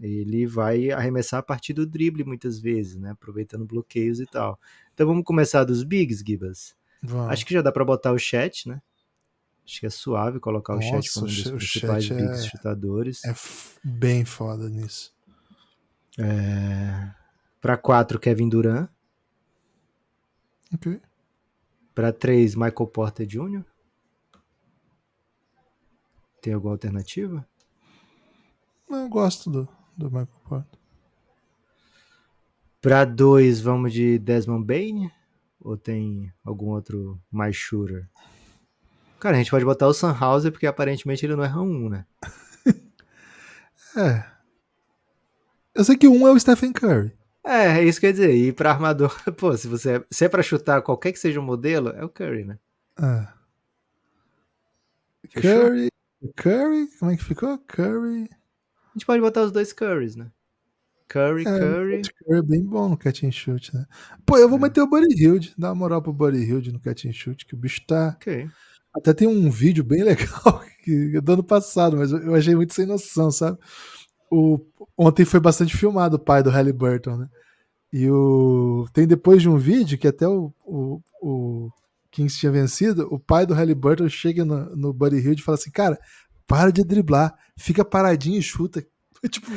[0.00, 3.10] ele vai arremessar a partir do drible muitas vezes, né?
[3.10, 4.58] Aproveitando bloqueios e tal.
[4.94, 6.74] Então vamos começar dos bigs, Gibas.
[7.28, 8.80] Acho que já dá para botar o chat, né?
[9.70, 13.24] Acho que é suave colocar Nossa, o chat como um dos principais bigs é- chutadores.
[13.24, 13.32] É
[13.84, 15.14] bem foda nisso.
[16.18, 17.14] É...
[17.60, 18.90] Para 4, Kevin Durant.
[20.74, 21.00] Ok.
[21.94, 23.64] Para 3, Michael Porter Jr.
[26.42, 27.46] Tem alguma alternativa?
[28.88, 30.80] Não, eu gosto do, do Michael Porter.
[32.80, 35.12] Para 2, vamos de Desmond Bain?
[35.60, 38.08] Ou tem algum outro mais shooter?
[39.20, 42.06] Cara, a gente pode botar o Sunhauser porque aparentemente ele não erra um, né?
[43.96, 44.24] é.
[45.74, 47.12] Eu sei que um é o Stephen Curry.
[47.44, 48.34] É, é isso que eu ia dizer.
[48.34, 51.90] E pra armador, pô, se você se é pra chutar qualquer que seja o modelo,
[51.90, 52.58] é o Curry, né?
[52.98, 53.28] É.
[55.28, 55.68] Fechou?
[55.68, 55.88] Curry.
[56.36, 57.58] Curry, como é que ficou?
[57.58, 58.24] Curry.
[58.24, 60.30] A gente pode botar os dois Currys, né?
[61.08, 62.02] Curry, É, Curry.
[62.02, 63.86] Curry é bem bom no catch and shoot, né?
[64.26, 64.62] Pô, eu vou É.
[64.62, 67.54] meter o Buddy Hilde, dar uma moral pro Buddy Hilde no catch and shoot, que
[67.54, 68.10] o bicho tá.
[68.16, 68.48] Ok.
[68.94, 72.74] Até tem um vídeo bem legal que é do ano passado, mas eu achei muito
[72.74, 73.58] sem noção, sabe?
[74.30, 74.58] O,
[74.96, 77.28] ontem foi bastante filmado o pai do Halliburton, né?
[77.92, 81.70] E o, tem depois de um vídeo que até o, o, o
[82.10, 85.70] Kings tinha vencido, o pai do Halliburton chega no, no Buddy Hilde e fala assim:
[85.70, 85.98] Cara,
[86.46, 88.84] para de driblar, fica paradinho e chuta.
[89.28, 89.50] tipo,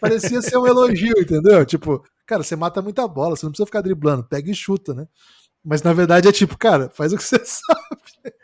[0.00, 1.64] parecia ser um elogio, entendeu?
[1.64, 5.06] Tipo, cara, você mata muita bola, você não precisa ficar driblando, pega e chuta, né?
[5.64, 8.34] Mas na verdade é tipo, cara, faz o que você sabe.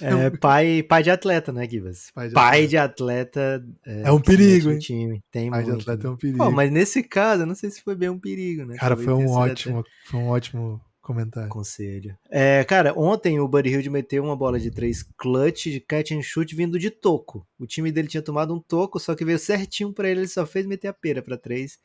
[0.00, 2.10] É pai, pai de atleta, né, Givas?
[2.14, 3.64] Pai de Pai de atleta.
[3.84, 4.78] É um se mete perigo, hein?
[4.78, 5.24] Time.
[5.30, 5.82] Tem Pai de muito.
[5.82, 6.12] atleta é né?
[6.12, 6.38] um perigo.
[6.38, 8.76] Pô, mas nesse caso, eu não sei se foi bem um perigo, né?
[8.76, 11.48] Cara, foi Talvez um ótimo, foi um ótimo comentário.
[11.48, 12.16] Conselho.
[12.28, 16.22] É, cara, ontem o Buddy Hilde meteu uma bola de três clutch de catch and
[16.22, 17.46] shoot vindo de toco.
[17.58, 20.44] O time dele tinha tomado um toco, só que veio certinho pra ele, ele só
[20.44, 21.78] fez meter a pera pra três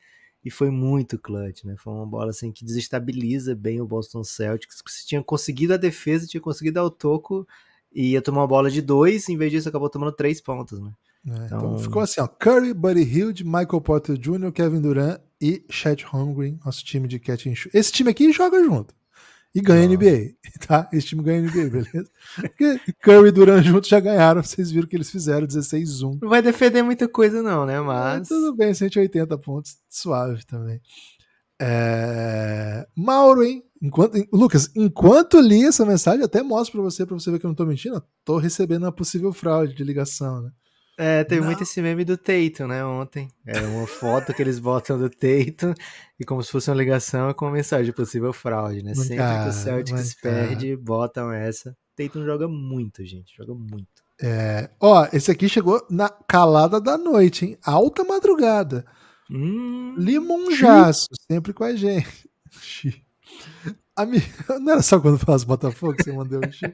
[0.44, 1.76] e foi muito clutch, né?
[1.78, 4.82] Foi uma bola assim que desestabiliza bem o Boston Celtics.
[4.88, 7.46] Se tinha conseguido a defesa, tinha conseguido dar o toco
[7.94, 10.90] e ia tomar uma bola de dois, em vez disso acabou tomando três pontos, né?
[11.26, 11.58] É, então...
[11.58, 16.58] Então- ficou assim, ó, Curry, Buddy Hilde, Michael Porter Jr., Kevin Durant e Chet Holmgren,
[16.64, 17.76] nosso time de catch and shoot.
[17.76, 18.94] Esse time aqui joga junto.
[19.54, 19.86] E ganha.
[19.86, 20.34] NBA,
[20.66, 20.88] tá?
[20.92, 22.10] Esse time ganha NBA, beleza?
[22.36, 26.18] Porque Curry e Durant juntos já ganharam, vocês viram que eles fizeram 16-1.
[26.22, 27.78] Não vai defender muita coisa não, né?
[27.80, 30.80] Mas Mas tudo bem, 180 pontos, suave também.
[31.60, 32.86] É...
[32.96, 33.62] Mauro, hein?
[33.82, 37.48] Enquanto, Lucas, enquanto li essa mensagem, até mostro pra você, pra você ver que eu
[37.48, 40.52] não tô mentindo, tô recebendo uma possível fraude de ligação, né?
[40.96, 41.48] É, teve Não.
[41.48, 43.28] muito esse meme do Teito, né, ontem.
[43.44, 45.74] É uma foto que eles botam do Teito
[46.20, 48.92] e como se fosse uma ligação com uma mensagem de possível fraude, né?
[48.94, 51.76] Mas, Sempre cara, que o Celtics perde, botam essa.
[51.96, 53.88] Teito joga muito, gente, joga muito.
[54.22, 57.58] É, ó, esse aqui chegou na calada da noite, hein?
[57.64, 58.84] Alta madrugada.
[59.28, 62.30] Hum, Limonjaço, sempre com a gente.
[63.96, 64.22] Ami-
[64.60, 66.72] Não era só quando faz Botafogo que você mandou Xi?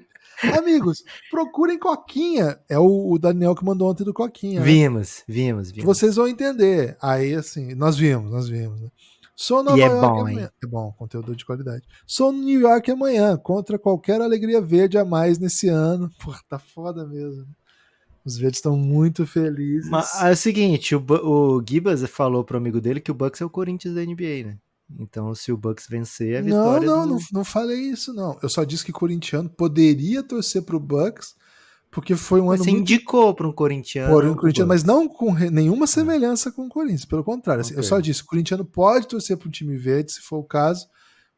[0.57, 2.59] Amigos, procurem Coquinha.
[2.69, 4.61] É o, o Daniel que mandou ontem do Coquinha.
[4.61, 4.67] né?
[4.67, 5.85] vimos, vimos, vimos.
[5.85, 6.97] Vocês vão entender.
[7.03, 8.81] Aí, assim, nós vimos, nós vimos.
[8.81, 8.89] Né?
[9.35, 10.43] Sou Nova E é York bom, amanhã.
[10.43, 10.49] hein?
[10.63, 11.83] É bom, conteúdo de qualidade.
[12.07, 16.09] Sou New York amanhã, contra qualquer alegria verde a mais nesse ano.
[16.23, 17.47] Porra, tá foda mesmo.
[18.25, 19.89] Os verdes estão muito felizes.
[19.91, 23.45] Mas é o seguinte, o, o Gibas falou pro amigo dele que o Bucks é
[23.45, 24.59] o Corinthians da NBA, né?
[24.99, 27.15] Então, se o Bucks vencer, é a não, vitória não, do...
[27.15, 28.39] não, não falei isso, não.
[28.43, 31.35] Eu só disse que corintiano poderia torcer pro Bucks,
[31.91, 34.13] porque foi um Mas ano Você muito indicou para um corintiano.
[34.13, 37.61] Porém, o o corintiano, mas não com re- nenhuma semelhança com o Corinthians, pelo contrário.
[37.61, 37.89] assim, Eu Ok.
[37.89, 40.87] só disse: o corintiano pode torcer para um time verde, se for o caso,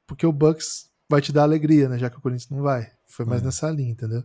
[0.06, 1.98] porque o Bucks vai te dar alegria, né?
[1.98, 2.88] Já que o Corinthians não vai.
[3.08, 3.44] Foi mais É.
[3.46, 4.22] nessa linha, entendeu?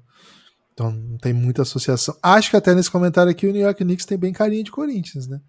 [0.74, 2.16] Então não tem muita associação.
[2.22, 5.26] Acho que até nesse comentário aqui o New York Knicks tem bem carinha de Corinthians,
[5.28, 5.42] né?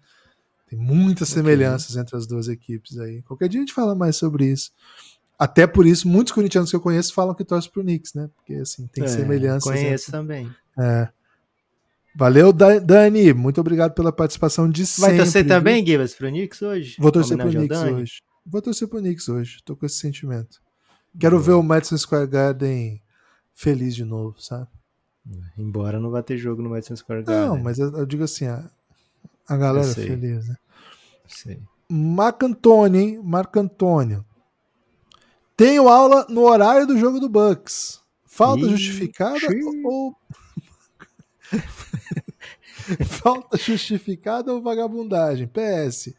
[0.69, 3.21] Tem muitas semelhanças entre as duas equipes aí.
[3.23, 4.71] Qualquer dia a gente fala mais sobre isso.
[5.39, 8.29] Até por isso, muitos corintianos que eu conheço falam que torcem pro Knicks, né?
[8.35, 9.63] Porque assim, tem É, semelhanças.
[9.63, 10.51] Conheço entre- também.
[10.79, 11.09] é.
[12.15, 13.31] Valeu, Da- Dani.
[13.33, 15.17] Muito obrigado pela participação de Vai sempre.
[15.17, 15.53] torcer viu?
[15.53, 16.95] também, Gibas, pro Knicks hoje?
[16.97, 17.93] Vou torcer pro Knicks Dani?
[17.93, 18.21] hoje.
[18.45, 19.57] Vou torcer pro Knicks hoje.
[19.63, 20.59] Tô com esse sentimento.
[21.19, 22.99] Quero ver o Madison Square Garden
[23.53, 24.67] feliz de novo, sabe?
[25.57, 27.49] Embora não vá ter jogo no Madison Square Garden.
[27.49, 28.45] Não, mas eu, eu digo assim,
[29.47, 30.55] a galera feliz, né?
[31.27, 31.59] Sei.
[31.89, 33.21] Marco Antônio, hein?
[33.23, 34.25] Marco Antônio.
[35.55, 38.01] Tenho aula no horário do jogo do Bucks.
[38.25, 39.39] Falta Ih, justificada
[39.83, 40.15] ou.
[43.05, 45.47] Falta justificada ou vagabundagem?
[45.47, 46.13] PS.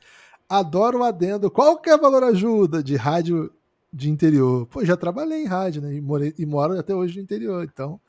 [0.48, 1.50] Adoro o adendo.
[1.50, 3.52] Qualquer valor ajuda de rádio
[3.92, 4.66] de interior.
[4.66, 5.94] Pô, já trabalhei em rádio, né?
[5.94, 8.00] E, morei, e moro até hoje no interior, então.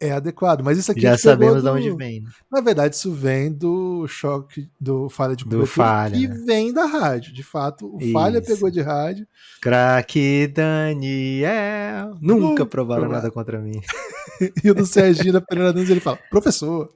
[0.00, 0.62] É adequado.
[0.62, 2.20] Mas isso aqui Já sabemos de do- onde vem.
[2.20, 2.30] né?
[2.50, 6.42] na verdade, isso vem do choque do falha de Do cobertura, falha, que né?
[6.46, 7.32] vem da rádio.
[7.34, 8.46] De fato, o falha Isso.
[8.46, 9.26] pegou de rádio.
[9.60, 12.14] Craque Daniel.
[12.20, 13.80] Nunca Nunca provaram nada contra mim.
[14.62, 16.88] E o do Serginho da Pereira Nunes, ele fala, professor.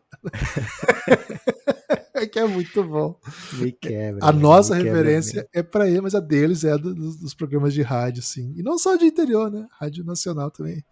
[2.14, 3.18] é que é muito bom.
[3.54, 4.24] Me quebra.
[4.24, 7.74] A me nossa referência é para ele, mas a deles é do- dos, dos programas
[7.74, 8.52] de rádio, sim.
[8.56, 9.66] E não só de interior, né?
[9.80, 10.84] Rádio Nacional também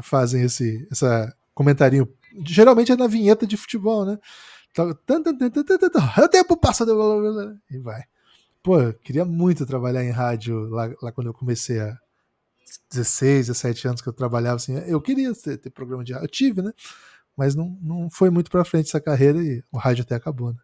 [0.00, 2.08] fazem esse essa comentarinho.
[2.44, 4.18] Geralmente é na vinheta de futebol, né?
[4.78, 6.84] O tempo passa
[7.70, 8.04] e vai.
[8.62, 11.98] Pô, eu queria muito trabalhar em rádio lá, lá quando eu comecei a
[12.90, 14.76] 16, 17 anos que eu trabalhava assim.
[14.86, 16.26] Eu queria ter, ter programa de rádio.
[16.26, 16.72] Eu tive, né?
[17.36, 20.58] Mas não, não foi muito pra frente essa carreira e o rádio até acabou, né?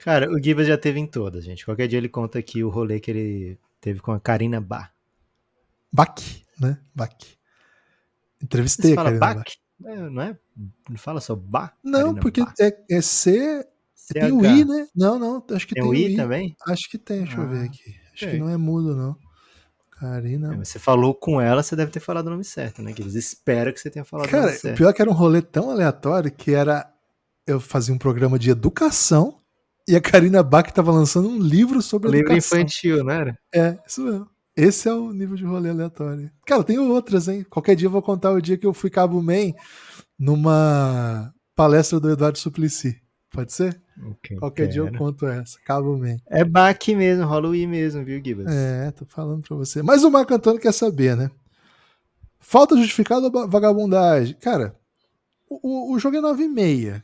[0.00, 1.64] Cara, o Gibas já teve em todas, gente.
[1.64, 4.90] Qualquer dia ele conta aqui o rolê que ele teve com a Karina Bach.
[5.92, 6.14] Bach,
[6.60, 6.78] né?
[6.94, 7.37] Bach.
[8.42, 9.44] Entrevistei Você a Karina Bach?
[9.84, 10.38] É, não é?
[10.88, 11.72] Não fala só Bach?
[11.82, 12.54] Não, Karina porque Bach.
[12.60, 13.66] é, é C.
[14.12, 14.86] Tem o I, né?
[14.96, 16.16] Não, não, acho que Tem tem, o I I.
[16.16, 16.56] também?
[16.66, 17.94] Acho que tem, deixa eu ver Ah, aqui.
[18.14, 19.10] Acho que não é mudo, não.
[19.10, 20.56] É, Karina.
[20.56, 23.14] mas Você falou com ela, você deve ter falado o nome certo, né, Gibas?
[23.14, 24.76] Espero que você tenha falado o Cara, nome o certo.
[24.76, 26.90] pior é que era um rolê tão aleatório que era.
[27.46, 29.40] Eu fazia um programa de educação
[29.86, 32.58] e a Karina Bach tava lançando um livro sobre Livro educação.
[32.58, 33.38] infantil, não era?
[33.54, 34.28] É, isso mesmo.
[34.60, 36.30] Esse é o nível de rolê aleatório.
[36.44, 37.46] Cara, tem outras, hein?
[37.48, 39.52] Qualquer dia eu vou contar o dia que eu fui Cabo Man
[40.18, 43.00] numa palestra do Eduardo Suplicy.
[43.30, 43.80] Pode ser?
[44.10, 45.58] Ok, Qualquer dia eu conto essa.
[45.64, 46.16] Cabo Man.
[46.28, 48.46] É Bach mesmo, I mesmo, viu, Gibas?
[48.52, 49.82] É, tô falando pra você.
[49.82, 51.30] Mas o Marco Antônio quer saber, né?
[52.40, 54.34] Falta justificada ou vagabundagem?
[54.40, 54.74] Cara,
[55.48, 57.02] o, o- jogo é 9,5.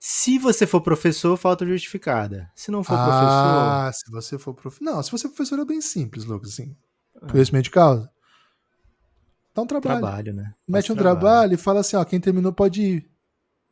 [0.00, 2.50] Se você for professor, falta justificada.
[2.54, 4.84] Se não for Ah, se você for professor.
[4.84, 6.74] Não, se você for professor é bem simples, Lucas, assim.
[7.30, 8.10] Conhecimento de causa.
[9.54, 10.24] Dá um professor, trabalho.
[10.24, 10.54] trabalho, né?
[10.68, 11.54] Mete um Faz trabalho.
[11.54, 13.10] e fala assim, ó, quem terminou pode ir.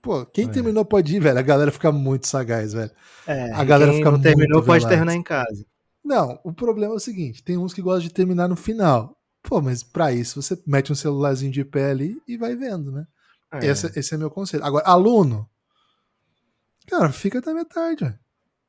[0.02, 0.48] Pô, quem É.
[0.48, 1.38] terminou pode ir, velho.
[1.38, 2.90] A galera fica muito sagaz, velho.
[3.26, 5.64] É, A galera fica não terminou pode terminar em casa.
[6.04, 9.16] Não, o problema é o seguinte: tem uns que gostam de terminar no final.
[9.42, 13.06] Pô, mas pra isso você mete um celularzinho de pé ali e vai vendo, né?
[13.52, 13.66] É.
[13.66, 14.64] Esse, esse é meu conselho.
[14.64, 15.48] Agora, aluno,
[16.86, 18.18] cara, fica até metade, velho.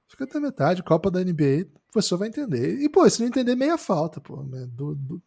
[0.08, 2.80] Fica até metade, Copa da NBA, o professor vai entender.
[2.82, 4.42] E, pô, se não entender, meia falta, pô.
[4.44, 4.68] né?
[4.72, 5.22] Do, do,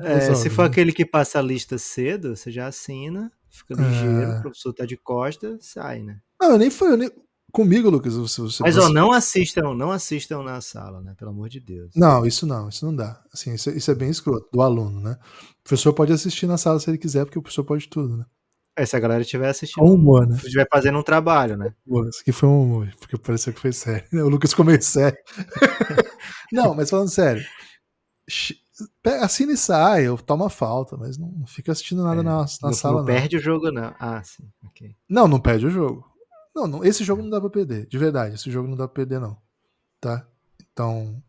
[0.00, 0.68] É, se for né?
[0.68, 4.38] aquele que passa a lista cedo, você já assina, fica ligeiro, É.
[4.38, 6.18] o professor tá de costa, sai, né?
[6.40, 6.92] Não, eu nem foi.
[6.92, 7.10] Eu nem...
[7.52, 8.14] Comigo, Lucas.
[8.14, 11.14] Você, você- Mas ó, você- não assistam, não assistam na sala, né?
[11.16, 11.92] Pelo amor de Deus.
[11.96, 13.22] Não, isso não, isso não dá.
[13.32, 15.16] Assim, isso, isso é bem escroto, do aluno, né?
[15.60, 18.26] O professor pode assistir na sala se ele quiser, porque o professor pode tudo, né?
[18.76, 20.36] É, se a galera estiver assistindo, um humor, né?
[20.36, 21.74] estiver fazendo um trabalho, né?
[22.08, 24.06] Isso aqui foi um humor, porque pareceu que foi sério.
[24.24, 25.16] O Lucas ficou meio sério.
[26.52, 27.42] não, mas falando sério.
[29.22, 32.46] Assina e sai, ou toma falta, mas não não fica assistindo nada É, na, na
[32.62, 33.06] não, sala, não não.
[33.06, 33.94] perde o jogo, não.
[33.98, 34.94] Ah, sim, ok.
[35.08, 36.04] Não, não perde o jogo.
[36.54, 38.34] Não, não, esse jogo não dá pra perder, de verdade.
[38.34, 39.38] Esse jogo não dá pra perder, não.
[40.00, 40.26] Tá?
[40.72, 41.22] Então,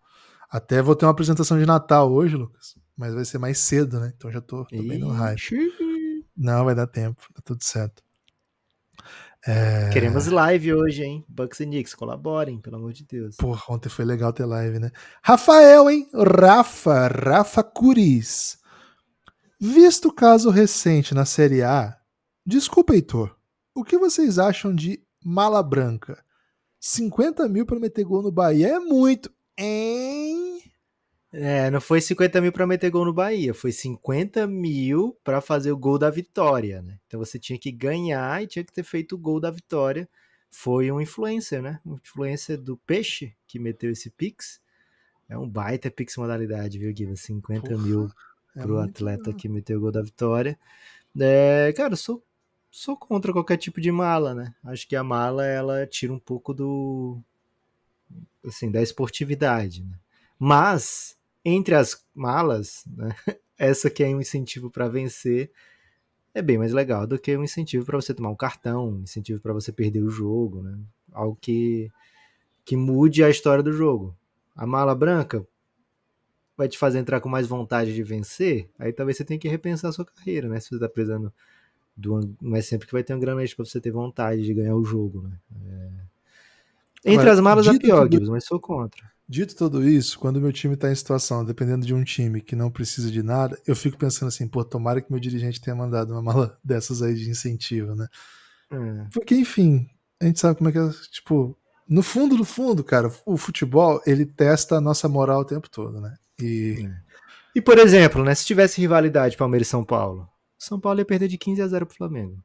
[0.49, 4.11] até vou ter uma apresentação de Natal hoje, Lucas, mas vai ser mais cedo, né?
[4.17, 5.71] Então já tô, tô bem no hype.
[6.38, 8.03] Não, vai dar tempo, tá tudo certo.
[9.45, 9.89] É...
[9.91, 11.25] Queremos live hoje, hein?
[11.27, 13.38] Bucks e Knicks, colaborem, pelo amor de Deus.
[13.38, 14.91] Porra, ontem foi legal ter live, né?
[15.23, 16.07] Rafael, hein?
[16.13, 18.59] Rafa, Rafa Curis.
[19.59, 21.97] Visto o caso recente na Série A,
[22.45, 23.35] desculpa, Heitor,
[23.73, 26.23] O que vocês acham de mala branca?
[26.79, 30.56] 50 mil pra meter gol no Bahia é muito, hein?
[31.32, 35.71] É, não foi 50 mil pra meter gol no Bahia, foi 50 mil pra fazer
[35.71, 36.99] o gol da vitória, né?
[37.05, 40.07] Então você tinha que ganhar e tinha que ter feito o gol da vitória.
[40.49, 41.80] Foi um influencer, né?
[41.86, 44.61] Um influencer do Peixe que meteu esse Pix.
[45.28, 47.15] É um baita Pix modalidade, viu, Guiva?
[47.15, 48.09] 50 Porra, mil
[48.55, 49.39] É pro muito atleta legal.
[49.39, 50.57] que meteu o gol da vitória.
[51.19, 52.23] É, cara, eu sou,
[52.71, 54.55] sou contra qualquer tipo de mala, né?
[54.63, 57.19] Acho que a mala ela tira um pouco do
[58.45, 59.99] assim, da esportividade, né?
[60.39, 61.16] Mas
[61.49, 63.09] entre as malas, né,
[63.57, 65.49] essa que é um incentivo para vencer
[66.33, 69.41] é bem mais legal do que um incentivo para você tomar um cartão, um incentivo
[69.41, 70.77] para você perder o jogo, né?
[71.11, 71.89] Algo que
[72.63, 74.15] que mude a história do jogo.
[74.55, 75.47] A mala branca
[76.55, 79.89] vai te fazer entrar com mais vontade de vencer, aí talvez você tenha que repensar
[79.89, 80.59] a sua carreira, né?
[80.59, 81.33] Se você tá precisando
[82.05, 84.53] uma, não é sempre que vai ter um grana extra pra você ter vontade de
[84.53, 85.39] ganhar o jogo, né?
[85.65, 87.11] É.
[87.11, 89.09] Entre Agora, as malas é pior, Gibbs, mas sou contra.
[89.30, 92.71] Dito tudo isso, quando meu time tá em situação, dependendo de um time que não
[92.71, 96.21] precisa de nada, eu fico pensando assim, pô, tomara que meu dirigente tenha mandado uma
[96.21, 98.07] mala dessas aí de incentivo, né?
[98.71, 99.07] É.
[99.11, 99.89] Porque, enfim,
[100.21, 101.57] a gente sabe como é que é, tipo,
[101.89, 105.99] no fundo do fundo, cara, o futebol, ele testa a nossa moral o tempo todo,
[105.99, 106.15] né?
[106.41, 106.89] E
[107.55, 111.28] E, por exemplo, né, se tivesse rivalidade Palmeiras e São Paulo, São Paulo ia perder
[111.28, 112.38] de 15 a 0 pro Flamengo.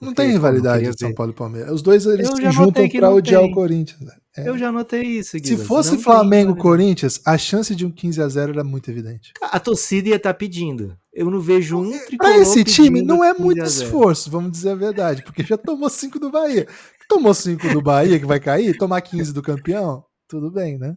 [0.00, 1.12] não Porque, tem pô, rivalidade de São.
[1.12, 1.72] Paulo e Palmeiras.
[1.72, 3.50] Os dois, eles se juntam não odiar tem.
[3.50, 4.00] o Corinthians.
[4.00, 4.12] né?
[4.36, 4.48] É.
[4.48, 5.64] Eu já notei isso, Se Guilherme.
[5.64, 6.62] fosse Não tem Flamengo rivalidade.
[6.62, 9.32] Corinthians, a chance de um 15 a 0 era muito evidente.
[9.42, 10.96] A torcida ia estar pedindo.
[11.12, 13.84] Eu não vejo um tricolor esse time não é 15 muito a 0.
[13.86, 16.66] esforço, vamos dizer a verdade, porque já tomou 5 do Bahia.
[17.08, 20.96] Tomou 5 do Bahia, que vai cair, tomar 15 do campeão, tudo bem, né?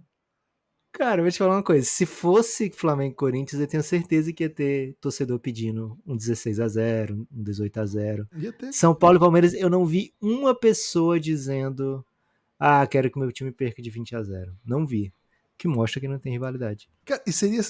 [0.95, 1.83] Cara, eu vou te falar uma coisa.
[1.87, 6.67] Se fosse Flamengo Corinthians, eu tenho certeza que ia ter torcedor pedindo um 16 a
[6.67, 8.71] 0 um 18 a 0 Ia ter.
[8.71, 12.05] São Paulo e Palmeiras, eu não vi uma pessoa dizendo
[12.59, 15.13] ah, quero que meu time perca de 20 a 0 Não vi.
[15.57, 16.89] Que mostra que não tem rivalidade.
[17.25, 17.61] E seria.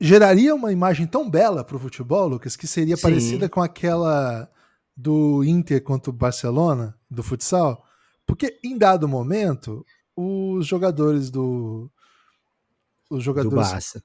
[0.00, 3.02] Geraria uma imagem tão bela pro futebol, Lucas, que seria Sim.
[3.02, 4.50] parecida com aquela
[4.96, 7.84] do Inter contra o Barcelona, do futsal.
[8.26, 9.84] Porque em dado momento,
[10.16, 11.90] os jogadores do.
[13.10, 14.04] Os Do jogadores Barça.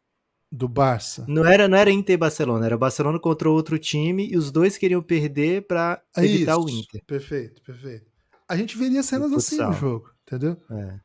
[0.51, 1.25] do Barça.
[1.27, 4.77] Não era, não era Inter e Barcelona, era Barcelona contra outro time e os dois
[4.77, 7.03] queriam perder pra evitar o Isso, Inter.
[7.05, 8.08] Perfeito, perfeito.
[8.49, 10.57] A gente veria cenas assim no jogo, entendeu?
[10.71, 10.99] É.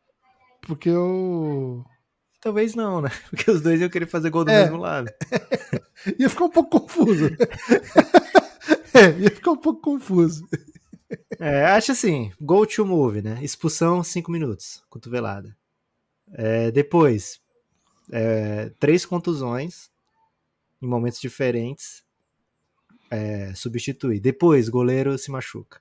[0.63, 1.85] Porque eu.
[2.41, 3.11] Talvez não, né?
[3.31, 4.63] Porque os dois iam querer fazer gol do É.
[4.65, 5.11] mesmo lado.
[6.19, 7.27] Ia ficar um pouco confuso.
[8.93, 10.47] é, ia ficar um pouco confuso.
[11.39, 13.39] É, acho assim, go to move, né?
[13.43, 15.57] Expulsão, 5 minutos, cotovelada.
[16.33, 17.41] É, depois,
[18.11, 19.89] é, três contusões
[20.83, 22.03] em momentos diferentes,
[23.11, 24.21] é, substitui.
[24.21, 25.81] Depois, goleiro se machuca.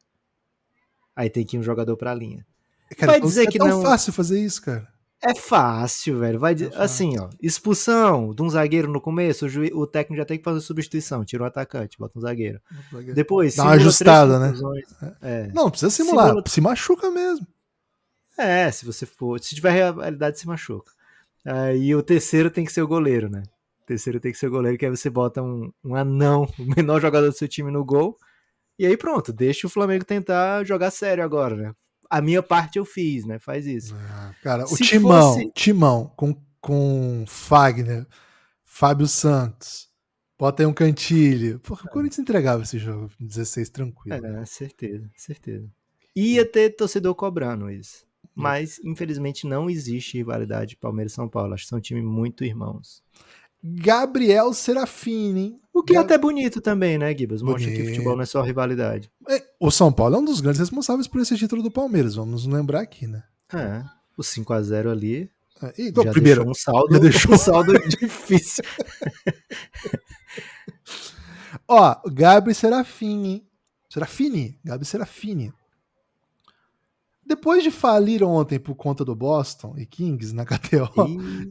[1.15, 2.45] Aí tem que ir um jogador pra linha.
[2.97, 4.87] Cara, Vai dizer é que tão não- fácil fazer isso, cara.
[5.25, 6.37] É fácil, velho.
[6.37, 6.81] Vai É fácil.
[6.81, 10.59] assim, ó, expulsão de um zagueiro no começo, o, o técnico já tem que fazer
[10.59, 12.59] substituição, tira o atacante, bota um zagueiro.
[13.15, 14.53] Depois, Dá uma ajustada, né?
[15.21, 15.47] É.
[15.53, 16.27] Não, não precisa simular.
[16.27, 17.47] Simula- Se machuca mesmo.
[18.37, 19.39] É, se você for.
[19.39, 20.91] Se tiver realidade, se machuca.
[21.45, 23.43] Aí o terceiro tem que ser o goleiro, né?
[23.83, 26.65] O terceiro tem que ser o goleiro, que aí você bota um, um anão, o
[26.75, 28.17] menor jogador do seu time no gol.
[28.77, 31.73] E aí pronto, deixa o Flamengo tentar jogar sério agora, né?
[32.09, 33.39] A minha parte eu fiz, né?
[33.39, 33.95] Faz isso.
[34.41, 38.05] Cara, o Se Timão, fosse- Timão, com, com Fagner,
[38.63, 39.89] Fábio Santos,
[40.37, 41.59] bota aí um cantilho.
[41.59, 44.25] Porra, o Corinthians entregava esse jogo 16 tranquilo.
[44.25, 45.67] É, certeza, certeza.
[46.15, 48.05] Ia ter torcedor cobrando isso.
[48.35, 51.53] Mas, infelizmente, não existe rivalidade Palmeiras e São Paulo.
[51.53, 53.03] Acho que são times muito irmãos.
[53.63, 55.59] Gabriel Serafini, hein?
[55.73, 57.41] O que é Gab- até bonito também, né, Gibas?
[57.41, 59.09] Mostra que futebol não é só rivalidade.
[59.27, 62.45] É, O São Paulo é um dos grandes responsáveis por esse título do Palmeiras, vamos
[62.45, 63.23] lembrar aqui, né?
[63.53, 63.83] É,
[64.17, 65.29] o 5x0 ali
[65.61, 68.63] É, E, já primeiro, deixou um saldo, já deixou- um saldo difícil.
[71.67, 73.45] ó, Gabi Serafini?
[73.89, 75.53] Serafini, Gabi Serafini.
[77.25, 80.89] Depois de falir ontem por conta do Boston e Kings na KTO,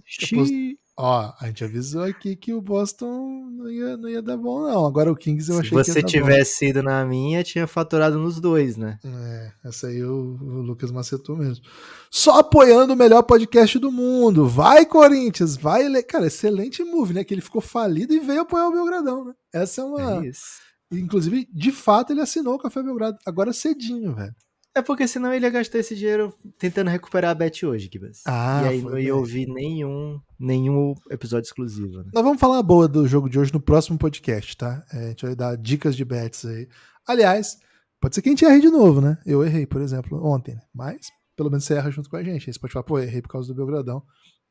[0.07, 4.63] Ixi, ó, a gente avisou aqui que o Boston não ia, não ia dar bom,
[4.63, 4.87] não.
[4.87, 8.19] Agora o Kings eu se achei que ia você tivesse ido na minha, tinha faturado
[8.19, 8.99] nos dois, né?
[9.05, 11.65] É, essa aí o, o Lucas macetou mesmo.
[12.09, 14.47] Só apoiando o melhor podcast do mundo.
[14.47, 16.03] Vai, Corinthians, vai.
[16.05, 17.25] Cara, excelente move, né?
[17.25, 19.33] Que ele ficou falido e veio apoiar o Belgradão, né?
[19.53, 20.25] Essa é uma.
[20.25, 20.61] É isso.
[20.93, 23.19] Inclusive, de fato, ele assinou o Café Belgrado.
[23.27, 24.35] Agora cedinho, velho.
[24.75, 28.23] É porque senão ele ia gastar esse dinheiro tentando recuperar a bet hoje, Kibas.
[28.27, 32.11] Ah, e aí não ia ouvir nenhum, nenhum episódio exclusivo, né?
[32.15, 34.83] Nós vamos falar boa do jogo de hoje no próximo podcast, tá?
[34.93, 36.69] É, a gente vai dar dicas de bets aí.
[37.07, 37.59] Aliás,
[38.03, 39.17] Pode ser que a gente erre de novo, né?
[39.25, 40.61] Eu errei, por exemplo, ontem, né?
[40.75, 41.07] mas
[41.37, 42.51] pelo menos você erra junto com a gente.
[42.51, 44.03] Aí você pode falar, pô, errei por causa do Belgradão.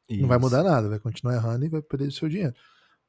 [0.09, 2.53] Não vai mudar nada, vai continuar errando e vai perder o seu dinheiro.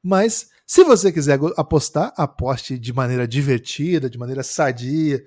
[0.03, 5.23] Mas se você quiser apostar, aposte de maneira divertida, de maneira sadia,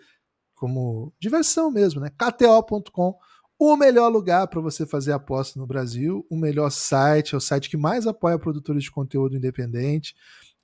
[0.56, 2.10] como diversão mesmo, né?
[2.10, 3.14] KTO.com,
[3.58, 7.70] o melhor lugar para você fazer aposta no Brasil, o melhor site, é o site
[7.70, 10.14] que mais apoia produtores de conteúdo independente.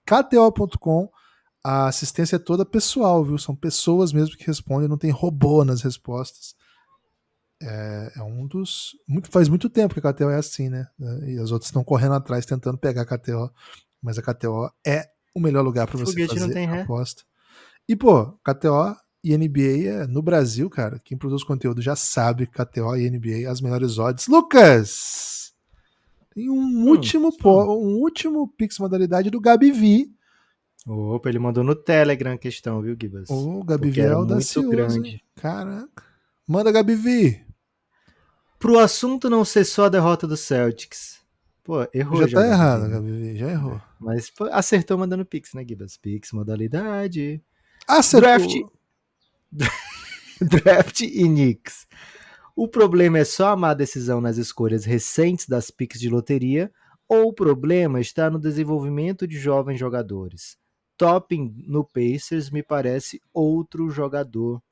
[0.05, 1.09] KTO.com,
[1.64, 3.38] a assistência é toda pessoal, viu?
[3.38, 6.55] São pessoas mesmo que respondem, não tem robô nas respostas.
[7.62, 8.97] É, é um dos.
[9.07, 10.88] Muito, faz muito tempo que a KTO é assim, né?
[11.26, 13.51] E as outras estão correndo atrás tentando pegar a KTO.
[14.03, 17.22] Mas a KTO é o melhor lugar para você fazer aposta.
[17.88, 22.97] E, pô, KTO e NBA é, no Brasil, cara, quem produz conteúdo já sabe KTO
[22.97, 24.27] e NBA as melhores odds.
[24.27, 25.53] Lucas!
[26.35, 30.11] Tem um hum, último um último Pix modalidade do Gabi V.
[30.87, 33.29] Opa, ele mandou no Telegram a questão, viu, Gibas?
[33.31, 34.68] Oh, Gabi V é audacioso.
[34.68, 35.23] grande.
[35.37, 36.03] Caraca.
[36.49, 37.41] Manda, Gabi V.
[38.59, 41.20] Pro assunto não ser só a derrota do Celtics.
[41.62, 42.29] Pô, errou já.
[42.29, 43.81] Já tá errado, Gabi, já errou.
[44.01, 45.97] Mas pô, acertou mandando Pix, né, Gibas?
[45.97, 47.41] Pix, modalidade.
[47.87, 48.29] Acertou.
[48.29, 48.82] Draft.
[50.40, 51.86] Draft e Knicks.
[52.57, 56.70] O problema é só a má decisão nas escolhas recentes das picks de loteria
[57.09, 60.57] ou o problema está no desenvolvimento de jovens jogadores?
[60.96, 64.62] Topping no Pacers me parece outro jogador.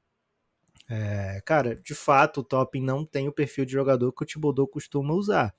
[0.88, 4.66] É, cara, de fato, o Topping não tem o perfil de jogador que o Thibodeau
[4.66, 5.54] costuma usar.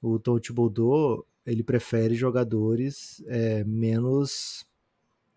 [0.00, 4.66] O Tom Thibodeau, ele prefere jogadores é, menos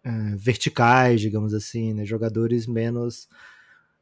[0.04, 2.06] é, verticais, digamos assim, né?
[2.06, 3.28] jogadores menos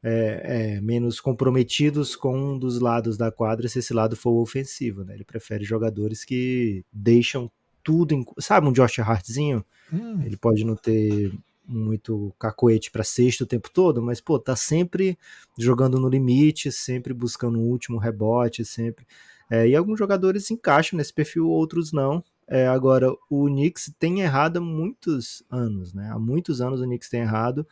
[0.03, 5.03] é, é, menos comprometidos com um dos lados da quadra se esse lado for ofensivo.
[5.03, 5.13] Né?
[5.13, 7.51] Ele prefere jogadores que deixam
[7.83, 8.25] tudo em.
[8.39, 9.63] Sabe um Josh Hartzinho?
[9.93, 10.21] Hum.
[10.23, 11.31] Ele pode não ter
[11.67, 15.17] muito cacoete para sexto o tempo todo, mas pô, tá sempre
[15.57, 19.05] jogando no limite, sempre buscando o último rebote, sempre.
[19.49, 22.23] É, e alguns jogadores se encaixam nesse perfil, outros não.
[22.51, 26.09] É, agora, o Knicks tem errado há muitos anos, né?
[26.11, 27.65] Há muitos anos o Knicks tem errado.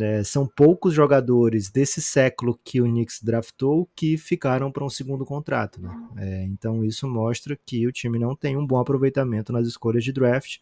[0.00, 5.24] É, são poucos jogadores desse século que o Knicks draftou que ficaram para um segundo
[5.24, 5.82] contrato.
[5.82, 5.90] Né?
[6.18, 10.12] É, então isso mostra que o time não tem um bom aproveitamento nas escolhas de
[10.12, 10.58] draft.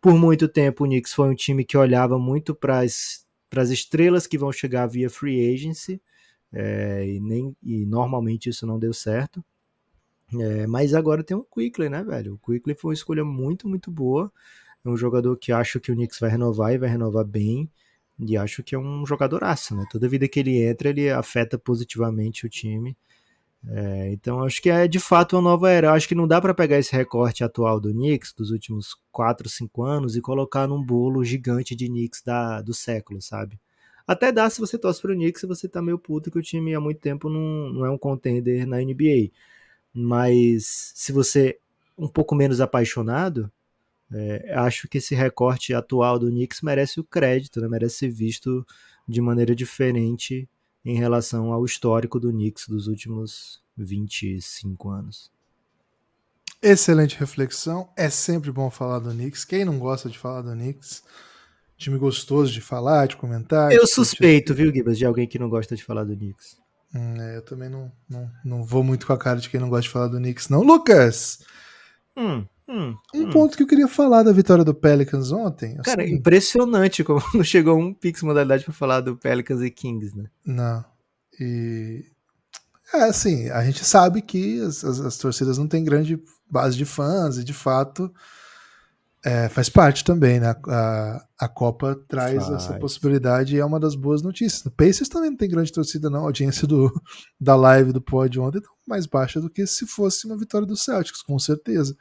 [0.00, 3.24] Por muito tempo o Knicks foi um time que olhava muito para as
[3.70, 6.00] estrelas que vão chegar via free agency
[6.52, 9.44] é, e, nem, e normalmente isso não deu certo.
[10.34, 12.34] É, mas agora tem o Quickly, né, velho?
[12.34, 14.32] O Quickly foi uma escolha muito, muito boa.
[14.84, 17.70] É um jogador que acho que o Knicks vai renovar e vai renovar bem.
[18.18, 19.84] E acho que é um jogadoraço, né?
[19.90, 22.96] Toda vida que ele entra, ele afeta positivamente o time.
[23.68, 25.92] É, então acho que é de fato uma nova era.
[25.92, 29.82] Acho que não dá para pegar esse recorte atual do Knicks dos últimos 4, 5
[29.82, 33.58] anos e colocar num bolo gigante de Knicks da, do século, sabe?
[34.06, 36.74] Até dá se você torce pro Knicks e você tá meio puto que o time
[36.74, 39.30] há muito tempo não, não é um contender na NBA
[39.96, 41.58] mas se você
[41.96, 43.50] um pouco menos apaixonado,
[44.12, 47.66] é, acho que esse recorte atual do Knicks merece o crédito, né?
[47.66, 48.64] merece ser visto
[49.08, 50.46] de maneira diferente
[50.84, 55.30] em relação ao histórico do Knicks dos últimos 25 anos.
[56.62, 57.88] Excelente reflexão.
[57.96, 59.44] É sempre bom falar do Knicks.
[59.44, 61.02] Quem não gosta de falar do Knicks?
[61.78, 63.72] Time gostoso de falar, de comentar.
[63.72, 66.58] Eu suspeito, viu, Gibas, de alguém que não gosta de falar do Knicks.
[66.96, 69.68] Hum, é, eu também não, não, não vou muito com a cara de quem não
[69.68, 70.62] gosta de falar do Knicks, não.
[70.62, 71.40] Lucas!
[72.16, 73.30] Hum, hum, um hum.
[73.30, 75.76] ponto que eu queria falar da vitória do Pelicans ontem.
[75.78, 76.18] É cara, seguinte.
[76.18, 80.30] impressionante como não chegou um Pix modalidade para falar do Pelicans e Kings, né?
[80.44, 80.84] Não.
[81.38, 82.06] E.
[82.94, 86.18] É, assim, a gente sabe que as, as, as torcidas não têm grande
[86.48, 88.12] base de fãs e, de fato,
[89.26, 90.54] é, faz parte também, né?
[90.68, 92.62] A, a Copa traz faz.
[92.62, 94.64] essa possibilidade e é uma das boas notícias.
[94.64, 96.20] O Pacers também não tem grande torcida, não.
[96.20, 96.92] A audiência do,
[97.40, 100.76] da live do pod ontem tá mais baixa do que se fosse uma vitória do
[100.76, 101.96] Celtics, com certeza.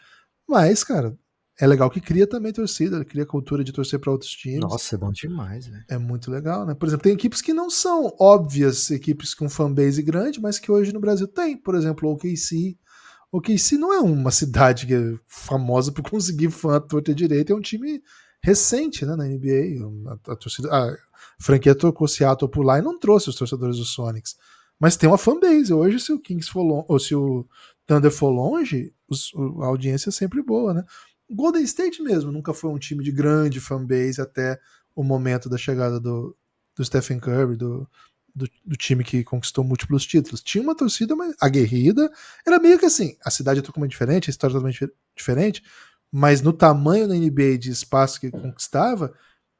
[0.47, 1.17] Mas, cara,
[1.59, 4.59] é legal que cria também torcida, cria cultura de torcer para outros times.
[4.59, 5.83] Nossa, é bom demais, velho.
[5.89, 6.75] É muito legal, né?
[6.75, 10.93] Por exemplo, tem equipes que não são óbvias equipes com fanbase grande, mas que hoje
[10.93, 11.57] no Brasil tem.
[11.57, 12.77] Por exemplo, o OKC
[13.35, 17.51] o KC não é uma cidade que é famosa por conseguir fã à torta direita,
[17.51, 18.01] é um time
[18.41, 19.83] recente né, na NBA.
[20.07, 20.95] A, a, torcida, a
[21.37, 24.37] franquia trocou Seattle por lá e não trouxe os torcedores do Sonics.
[24.79, 25.73] Mas tem uma fanbase.
[25.73, 27.45] Hoje, se o Kings for longe, ou se o
[27.85, 30.85] Thunder for longe, os, a audiência é sempre boa, né?
[31.27, 34.57] O Golden State mesmo nunca foi um time de grande fanbase até
[34.95, 36.33] o momento da chegada do,
[36.73, 37.85] do Stephen Curry, do,
[38.35, 40.43] do, do, time que conquistou múltiplos títulos.
[40.43, 42.11] Tinha uma torcida aguerrida,
[42.45, 45.63] era meio que assim, a cidade é totalmente diferente, a história é totalmente diferente,
[46.11, 49.13] mas no tamanho da NBA de espaço que conquistava,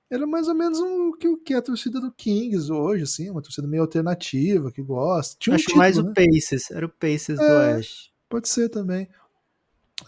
[0.09, 3.03] era mais ou menos um, o que, o que é a torcida do Kings hoje,
[3.03, 5.36] assim, uma torcida meio alternativa, que gosta.
[5.39, 6.03] Tinha um Acho título, mais né?
[6.03, 7.76] o Pacers, era o Pacers do É.
[7.76, 8.13] Oeste.
[8.30, 9.07] Pode ser também.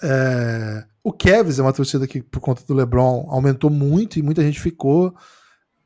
[0.03, 4.41] É, o Cavs é uma torcida que, por conta do LeBron, aumentou muito e muita
[4.43, 5.15] gente ficou.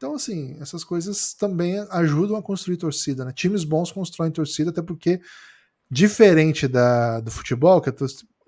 [0.01, 3.31] Então, assim, essas coisas também ajudam a construir torcida, né?
[3.31, 5.21] Times bons constroem torcida, até porque,
[5.91, 7.93] diferente da, do futebol, que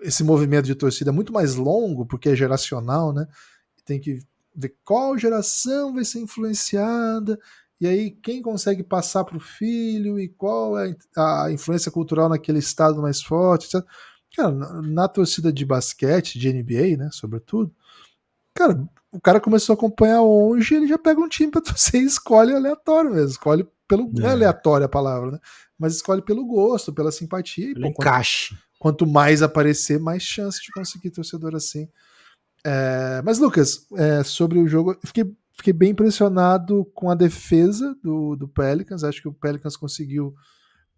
[0.00, 3.28] esse movimento de torcida é muito mais longo, porque é geracional, né?
[3.84, 4.18] Tem que
[4.52, 7.38] ver qual geração vai ser influenciada,
[7.80, 12.58] e aí quem consegue passar para o filho, e qual é a influência cultural naquele
[12.58, 13.88] estado mais forte, etc.
[14.34, 17.72] Cara, na, na torcida de basquete, de NBA, né, sobretudo,
[18.54, 22.06] cara, o cara começou a acompanhar hoje, ele já pega um time pra torcer e
[22.06, 24.32] escolhe aleatório mesmo, escolhe pelo, não é É.
[24.32, 25.38] aleatório a palavra, né,
[25.78, 28.56] mas escolhe pelo gosto, pela simpatia, e Pelo pô, quanto, encaixe.
[28.78, 31.88] quanto mais aparecer, mais chance de conseguir torcedor assim.
[32.66, 35.24] É, mas, Lucas, é, sobre o jogo, fiquei,
[35.56, 39.04] fiquei bem impressionado com a defesa do, do Pelicans.
[39.04, 40.34] Acho que o Pelicans conseguiu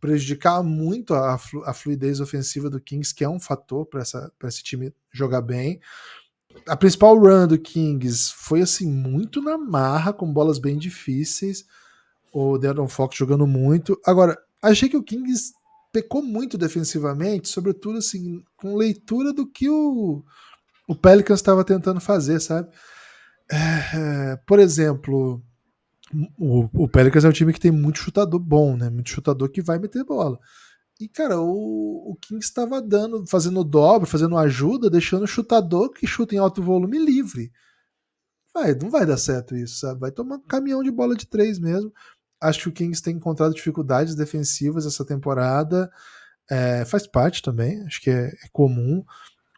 [0.00, 4.02] prejudicar muito a, a fluidez ofensiva do Kings, que é um fator para
[4.48, 5.80] esse time jogar bem.
[6.68, 11.64] A principal run do Kings foi assim muito na marra, com bolas bem difíceis.
[12.32, 13.98] O De'Aaron Fox jogando muito.
[14.04, 15.52] Agora, achei que o Kings
[15.92, 20.22] pecou muito defensivamente, sobretudo assim, com leitura do que o,
[20.86, 22.68] o Pelicans estava tentando fazer, sabe?
[23.50, 25.42] É, por exemplo,
[26.38, 28.90] o, o Pelicans é um time que tem muito chutador bom, né?
[28.90, 30.38] Muito chutador que vai meter bola.
[30.98, 36.06] E, cara, o, o Kings estava dando, fazendo dobro, fazendo ajuda, deixando o chutador que
[36.06, 37.52] chuta em alto volume livre.
[38.54, 40.00] Vai, não vai dar certo isso, sabe?
[40.00, 41.92] Vai tomar um caminhão de bola de três mesmo.
[42.40, 45.90] Acho que o Kings tem encontrado dificuldades defensivas essa temporada.
[46.50, 49.04] É, faz parte também, acho que é, é comum.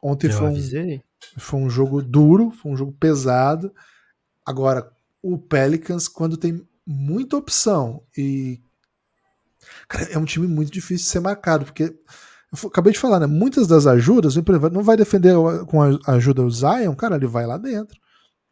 [0.03, 1.01] Ontem foi um,
[1.37, 3.73] foi um jogo duro, foi um jogo pesado.
[4.45, 4.91] Agora,
[5.23, 8.61] o Pelicans, quando tem muita opção e.
[9.89, 11.95] Cara, é um time muito difícil de ser marcado, porque.
[12.63, 13.27] Eu acabei de falar, né?
[13.27, 14.43] Muitas das ajudas, o
[14.73, 17.99] não vai defender o- com a ajuda do Zion, cara, ele vai lá dentro.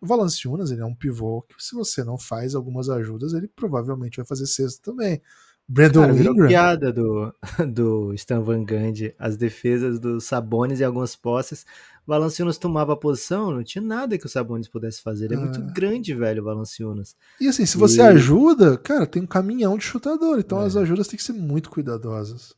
[0.03, 4.19] O Valanciunas, ele é um pivô que, se você não faz algumas ajudas, ele provavelmente
[4.19, 5.23] vai fazer sexta também.
[5.67, 6.47] Brandon Cara, Ingram.
[6.47, 7.35] piada do,
[7.73, 11.65] do Stan Van Gundy, as defesas dos Sabonis e algumas posses.
[12.07, 15.25] Valanciunas tomava a posição, não tinha nada que o Sabonis pudesse fazer.
[15.27, 15.73] Ele é muito Ah.
[15.73, 17.17] grande, velho, o Valanciunas.
[17.41, 20.39] E assim, se você E- ajuda, cara, tem um caminhão de chutador.
[20.39, 20.67] Então É.
[20.67, 22.55] as ajudas têm que ser muito cuidadosas.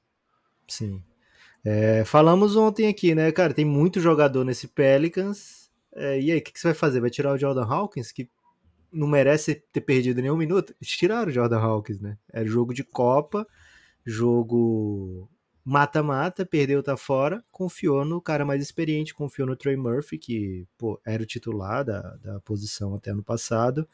[0.68, 1.02] Sim.
[1.64, 3.54] É, falamos ontem aqui, né, cara?
[3.54, 5.70] Tem muito jogador nesse Pelicans.
[5.94, 7.00] É, e aí, o que, que você vai fazer?
[7.00, 8.28] Vai tirar o Jordan Hawkins, que
[8.92, 10.74] não merece ter perdido nenhum minuto?
[10.80, 12.16] Eles tiraram o Jordan Hawkins, né?
[12.32, 13.46] Era jogo de Copa,
[14.06, 15.28] jogo
[15.68, 17.44] mata-mata, perdeu, tá fora.
[17.52, 22.00] Confiou no cara mais experiente, confiou no Trey Murphy, que pô, era o titular da,
[22.16, 23.86] da posição até ano passado.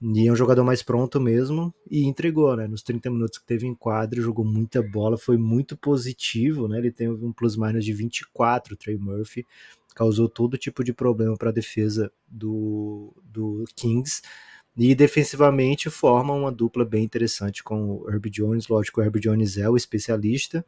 [0.00, 2.68] E é um jogador mais pronto mesmo e entregou, né?
[2.68, 6.78] Nos 30 minutos que teve em quadro, jogou muita bola, foi muito positivo, né?
[6.78, 9.44] Ele tem um plus-minus de 24, o Trey Murphy,
[9.96, 14.22] causou todo tipo de problema para a defesa do, do Kings.
[14.76, 18.68] E defensivamente forma uma dupla bem interessante com o Herb Jones.
[18.68, 20.64] Lógico, o Herb Jones é o especialista,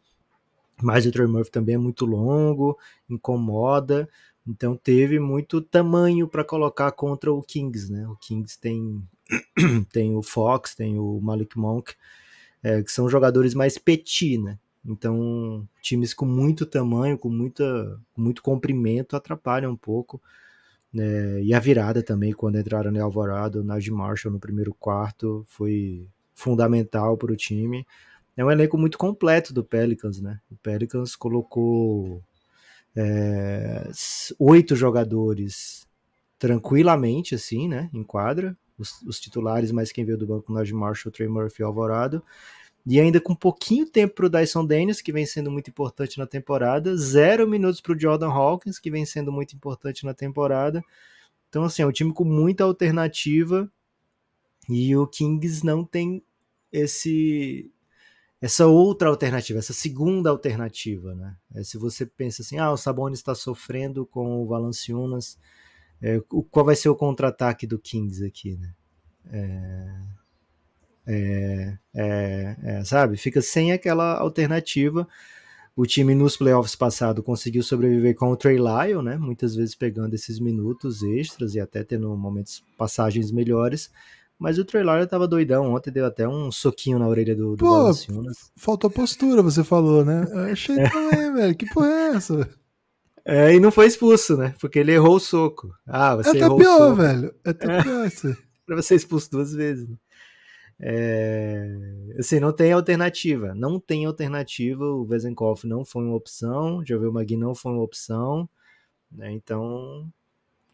[0.83, 4.09] mas o Trey Murphy também é muito longo, incomoda.
[4.47, 8.07] Então teve muito tamanho para colocar contra o Kings, né?
[8.09, 9.03] O Kings tem
[9.93, 11.95] tem o Fox, tem o Malik Monk,
[12.63, 14.59] é, que são jogadores mais petit, né?
[14.85, 20.23] Então, times com muito tamanho, com, muita, muito comprimento, atrapalham um pouco.
[20.93, 21.43] né?
[21.43, 27.17] e a virada também, quando entraram no Alvarado, o Marshall no primeiro quarto, foi fundamental
[27.17, 27.87] para o time.
[28.37, 30.41] É um elenco muito completo do Pelicans, né?
[30.51, 32.23] O Pelicans colocou
[32.95, 33.91] é,
[34.39, 35.87] oito jogadores
[36.39, 37.89] tranquilamente, assim, né?
[37.95, 38.57] Em quadra.
[38.79, 42.23] Os, os titulares, mais quem veio do banco, Najee Marshall, Trey Murphy Alvarado.
[42.87, 46.27] E ainda com pouquinho tempo para o Dyson Daniels, que vem sendo muito importante na
[46.27, 46.97] temporada.
[46.97, 50.83] Zero minutos para o Jordan Hawkins, que vem sendo muito importante na temporada.
[51.49, 53.71] Então, assim, é um time com muita alternativa.
[54.69, 56.23] E o Kings não tem
[56.71, 57.73] esse
[58.41, 61.37] essa outra alternativa, essa segunda alternativa, né?
[61.55, 65.39] É, se você pensa assim, ah, o Sabonis está sofrendo com o Valanciunas,
[66.03, 66.21] é,
[66.51, 68.75] qual vai ser o contra-ataque do Kings aqui, né?
[71.07, 73.17] É, é, é, sabe?
[73.17, 75.09] Fica sem aquela alternativa.
[75.75, 79.17] O time nos playoffs passado conseguiu sobreviver com o Trey Lyle, né?
[79.17, 83.91] Muitas vezes pegando esses minutos extras e até tendo momentos passagens melhores.
[84.39, 85.73] Mas o Trey Lyle tava doidão.
[85.75, 88.51] Ontem deu até um soquinho na orelha do, do Pô, Valanciunas.
[88.57, 90.27] faltou postura, você falou, né?
[90.31, 91.55] Eu achei também, velho.
[91.57, 92.49] Que porra é essa?
[93.25, 94.55] É, e não foi expulso, né?
[94.61, 95.75] Porque ele errou o soco.
[95.87, 96.95] Ah, É você até errou o pior, soco.
[96.97, 97.35] velho.
[97.45, 98.37] É até pior isso.
[98.67, 99.89] para ser expulso duas vezes.
[99.89, 99.97] Né?
[100.79, 101.75] É,
[102.19, 103.55] assim, não tem alternativa.
[103.55, 104.85] Não tem alternativa.
[104.85, 106.85] O Vezenkov não foi uma opção.
[106.87, 108.49] Jovel Magui não foi uma opção.
[109.11, 109.33] Né?
[109.33, 110.07] Então,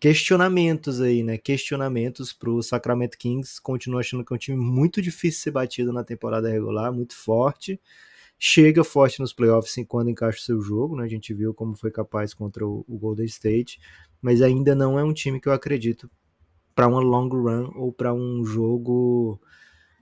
[0.03, 1.39] questionamentos aí, né?
[1.39, 3.63] Questionamentos para o Sacramento Kings.
[3.63, 7.15] Continuo achando que é um time muito difícil de ser batido na temporada regular, muito
[7.15, 7.81] forte.
[8.37, 11.05] Chega forte nos playoffs quando encaixa o seu jogo, né?
[11.05, 13.79] A gente viu como foi capaz contra o, o Golden State,
[14.21, 16.11] mas ainda não é um time que eu acredito
[16.75, 19.41] para uma long run ou para um jogo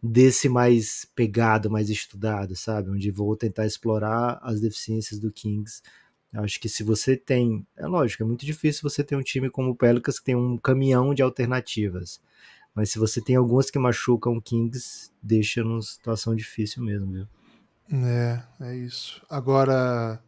[0.03, 2.89] desse mais pegado, mais estudado, sabe?
[2.89, 5.83] Onde vou tentar explorar as deficiências do Kings.
[6.33, 9.71] Acho que se você tem, é lógico, é muito difícil você ter um time como
[9.71, 12.21] o Pelicans que tem um caminhão de alternativas.
[12.75, 17.27] Mas se você tem algumas que machucam o Kings, deixa numa situação difícil mesmo, viu?
[18.07, 19.21] É, é isso.
[19.29, 20.23] Agora,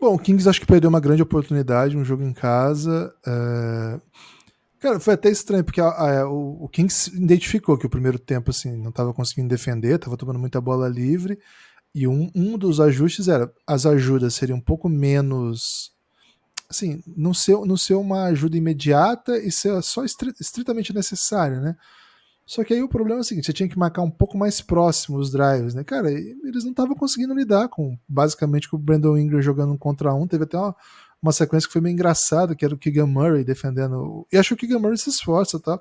[0.00, 3.14] bom, o Kings acho que perdeu uma grande oportunidade, um jogo em casa.
[3.26, 4.00] É
[4.80, 8.50] Cara, foi até estranho, porque a, a, o, o Kings identificou que o primeiro tempo
[8.50, 11.38] assim, não estava conseguindo defender, estava tomando muita bola livre.
[11.94, 15.92] E um, um dos ajustes era as ajudas seriam um pouco menos.
[16.68, 21.76] Assim, não ser, não ser uma ajuda imediata e ser só estritamente necessária, né?
[22.50, 24.60] Só que aí o problema é o seguinte: você tinha que marcar um pouco mais
[24.60, 25.84] próximo os drives, né?
[25.84, 30.12] Cara, eles não estavam conseguindo lidar com, basicamente, com o Brandon Ingram jogando um contra
[30.14, 30.26] um.
[30.26, 30.74] Teve até uma,
[31.22, 34.26] uma sequência que foi meio engraçada, que era o Keegan Murray defendendo.
[34.32, 35.80] E acho que o Keegan Murray se esforça e tal.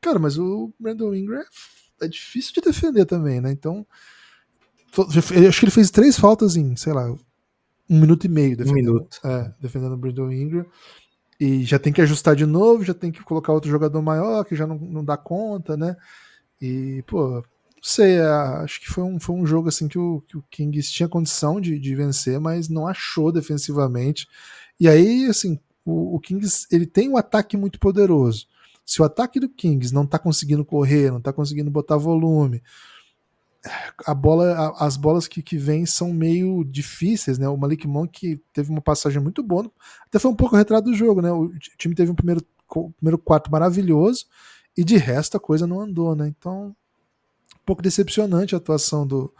[0.00, 3.50] Cara, mas o Brandon Ingram é, é difícil de defender também, né?
[3.50, 3.86] Então.
[5.48, 7.10] Acho que ele fez três faltas em, sei lá,
[7.88, 9.20] um minuto e meio defendendo, um minuto.
[9.24, 10.66] É, defendendo o Brandon Ingram.
[11.38, 14.54] E já tem que ajustar de novo, já tem que colocar outro jogador maior, que
[14.54, 15.96] já não, não dá conta, né?
[16.60, 17.42] E, pô, não
[17.82, 18.26] sei, é,
[18.62, 21.60] acho que foi um, foi um jogo assim que o, que o Kings tinha condição
[21.60, 24.28] de, de vencer, mas não achou defensivamente.
[24.78, 28.46] E aí, assim, o, o Kings ele tem um ataque muito poderoso.
[28.86, 32.62] Se o ataque do Kings não tá conseguindo correr, não tá conseguindo botar volume,
[34.06, 37.48] a bola, a, as bolas que, que vêm são meio difíceis, né?
[37.48, 39.70] O Malik Monk teve uma passagem muito boa,
[40.06, 41.32] até foi um pouco retrato do jogo, né?
[41.32, 42.42] O time teve um primeiro,
[42.96, 44.26] primeiro quarto maravilhoso
[44.76, 46.28] e de resto a coisa não andou, né?
[46.28, 46.68] Então,
[47.54, 49.32] um pouco decepcionante a atuação do,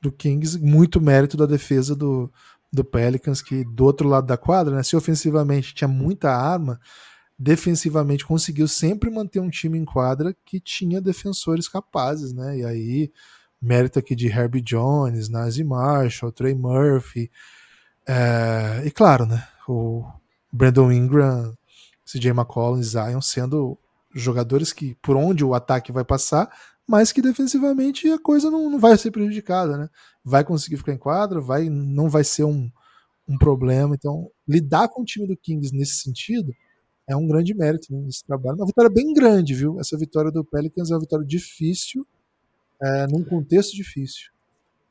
[0.00, 2.32] do Kings, muito mérito da defesa do,
[2.72, 6.80] do Pelicans, que do outro lado da quadra, né, se ofensivamente tinha muita arma,
[7.38, 12.58] defensivamente conseguiu sempre manter um time em quadra que tinha defensores capazes, né?
[12.58, 13.12] E aí,
[13.60, 17.30] mérito aqui de Herbie Jones, Nazi Marshall, Trey Murphy,
[18.06, 19.46] é, e claro, né?
[19.68, 20.04] O
[20.52, 21.54] Brandon Ingram,
[22.04, 23.78] CJ McCollum, Zion sendo
[24.14, 26.50] jogadores que por onde o ataque vai passar
[26.86, 29.90] mas que defensivamente a coisa não, não vai ser prejudicada, né?
[30.24, 32.70] Vai conseguir ficar em quadra, vai, não vai ser um,
[33.28, 33.94] um problema.
[33.94, 36.54] Então, lidar com o time do Kings nesse sentido
[37.08, 38.56] é um grande mérito né, nesse trabalho.
[38.56, 39.80] Uma vitória bem grande, viu?
[39.80, 42.06] Essa vitória do Pelicans é uma vitória difícil,
[42.82, 44.30] é, num contexto difícil.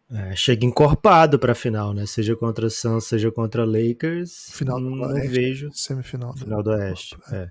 [0.09, 2.05] É, chega encorpado para a final, né?
[2.05, 4.51] Seja contra Suns, seja contra Lakers.
[4.51, 5.69] Final do não, Oeste, vejo.
[5.73, 6.35] Semifinal.
[6.37, 7.17] Final do Oeste.
[7.31, 7.49] É.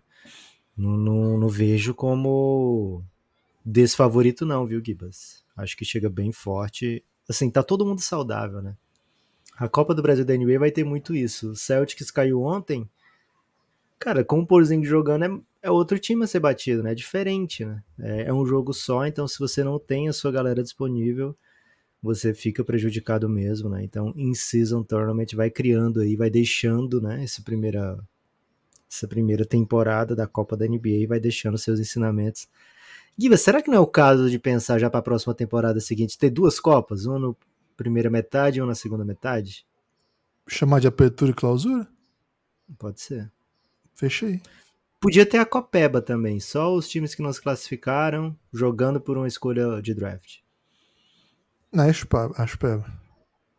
[0.76, 3.02] Não, não, não vejo como
[3.64, 5.44] desfavorito não, viu, Gibas?
[5.56, 7.04] Acho que chega bem forte.
[7.28, 8.76] Assim, tá todo mundo saudável, né?
[9.56, 11.52] A Copa do Brasil da NBA vai ter muito isso.
[11.52, 12.88] O Celtics caiu ontem.
[13.98, 16.92] Cara, com o Porzingis jogando é, é, outro time a ser batido, né?
[16.92, 17.82] É diferente, né?
[17.98, 21.36] É, é, um jogo só, então se você não tem a sua galera disponível,
[22.02, 23.82] você fica prejudicado mesmo, né?
[23.82, 27.24] Então, in season tournament vai criando aí, vai deixando, né?
[27.24, 27.98] Essa primeira,
[28.90, 32.48] essa primeira temporada da Copa da NBA vai deixando seus ensinamentos
[33.16, 36.18] Guiva, será que não é o caso de pensar já para a próxima temporada seguinte
[36.18, 37.06] ter duas Copas?
[37.06, 37.34] Uma na
[37.76, 39.64] primeira metade e uma na segunda metade?
[40.48, 41.86] Chamar de apertura e clausura?
[42.76, 43.30] Pode ser.
[43.94, 44.42] Fechei.
[45.04, 49.28] Podia ter a Copeba também, só os times que não se classificaram jogando por uma
[49.28, 50.38] escolha de draft.
[51.70, 52.90] Não, acho, acho peba.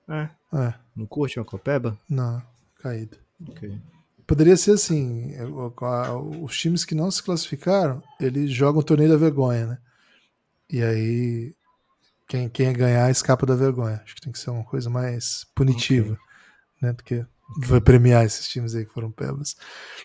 [0.10, 0.28] É.
[0.58, 0.74] é.
[0.96, 1.96] Não curte uma Copeba?
[2.10, 2.42] Não,
[2.82, 3.20] caído.
[3.48, 3.80] Ok.
[4.26, 5.34] Poderia ser assim:
[6.42, 9.78] os times que não se classificaram, eles jogam o torneio da vergonha, né?
[10.68, 11.56] E aí,
[12.28, 14.02] quem, quem ganhar escapa da vergonha.
[14.04, 16.26] Acho que tem que ser uma coisa mais punitiva, okay.
[16.82, 16.94] né?
[16.94, 17.24] Porque
[17.58, 19.56] vai premiar esses times aí que foram pebas.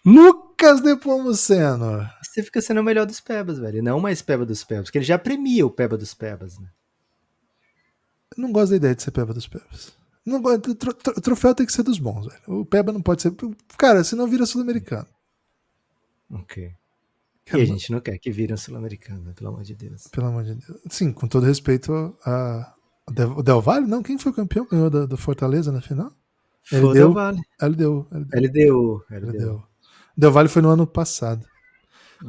[0.04, 2.08] Lucas Nepomuceno!
[2.22, 3.82] Você fica sendo o melhor dos pebas, velho.
[3.82, 6.68] Não mais peba dos pebas, porque ele já premia o peba dos pebas, né?
[8.36, 9.92] Eu não gosto da ideia de ser peba dos pebas.
[10.24, 12.60] Não, o troféu tem que ser dos bons, velho.
[12.60, 13.34] O Peba não pode ser.
[13.76, 15.08] Cara, senão vira sul-americano.
[16.30, 16.72] Ok.
[17.52, 19.32] E a gente não quer que vire um sul-americano, né?
[19.34, 20.06] pelo amor de Deus.
[20.08, 20.80] Pelo amor de Deus.
[20.88, 22.74] Sim, com todo respeito a.
[23.36, 24.04] O Del Valle, não?
[24.04, 24.68] Quem foi o campeão?
[24.70, 26.12] Ganhou do, do Fortaleza na final?
[26.72, 27.40] O Del Valle.
[27.60, 28.06] LDU.
[28.12, 28.36] LDU.
[28.36, 29.04] LDU.
[29.10, 29.62] LDU.
[30.16, 31.44] Del Valle foi no ano passado.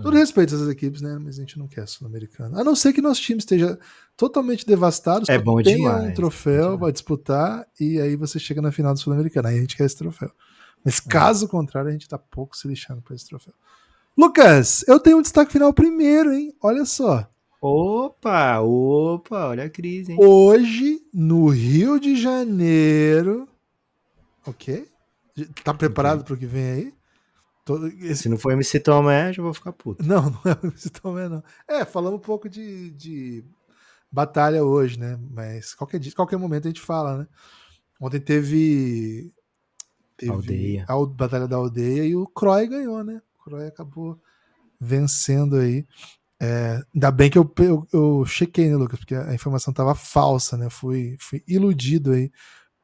[0.02, 1.18] Todo respeito a essas equipes, né?
[1.22, 2.58] Mas a gente não quer sul-americano.
[2.58, 3.78] A não ser que nosso time esteja
[4.16, 6.80] totalmente devastado, É bom tenha demais, um troféu demais.
[6.80, 9.50] vai disputar e aí você chega na final do sul-americano.
[9.50, 10.32] Aí a gente quer esse troféu.
[10.84, 13.54] Mas caso contrário, a gente tá pouco se lixando pra esse troféu.
[14.18, 16.54] Lucas, eu tenho um destaque final primeiro, hein?
[16.64, 17.30] Olha só.
[17.62, 20.18] Opa, opa, olha a crise, hein?
[20.22, 23.46] Hoje, no Rio de Janeiro.
[24.46, 24.88] Ok?
[25.64, 26.94] Tá preparado pro que vem aí?
[27.66, 30.04] Todo- esse- Se não for MC Tomé, já vou ficar puto.
[30.06, 31.44] Não, não é o MC Tomé, não.
[31.68, 33.44] É, falamos um pouco de, de
[34.12, 35.18] batalha hoje, né?
[35.30, 37.28] Mas qualquer, dia, qualquer momento a gente fala, né?
[38.00, 39.32] Ontem teve.
[40.18, 40.86] teve Aldeia.
[40.88, 43.22] A al- Batalha da Aldeia e o Croy ganhou, né?
[43.40, 44.20] O Croy acabou
[44.80, 45.86] vencendo aí.
[46.40, 48.98] É, ainda bem que eu, eu, eu chequei, né, Lucas?
[49.00, 50.70] Porque a informação tava falsa, né?
[50.72, 52.32] Fui, fui iludido aí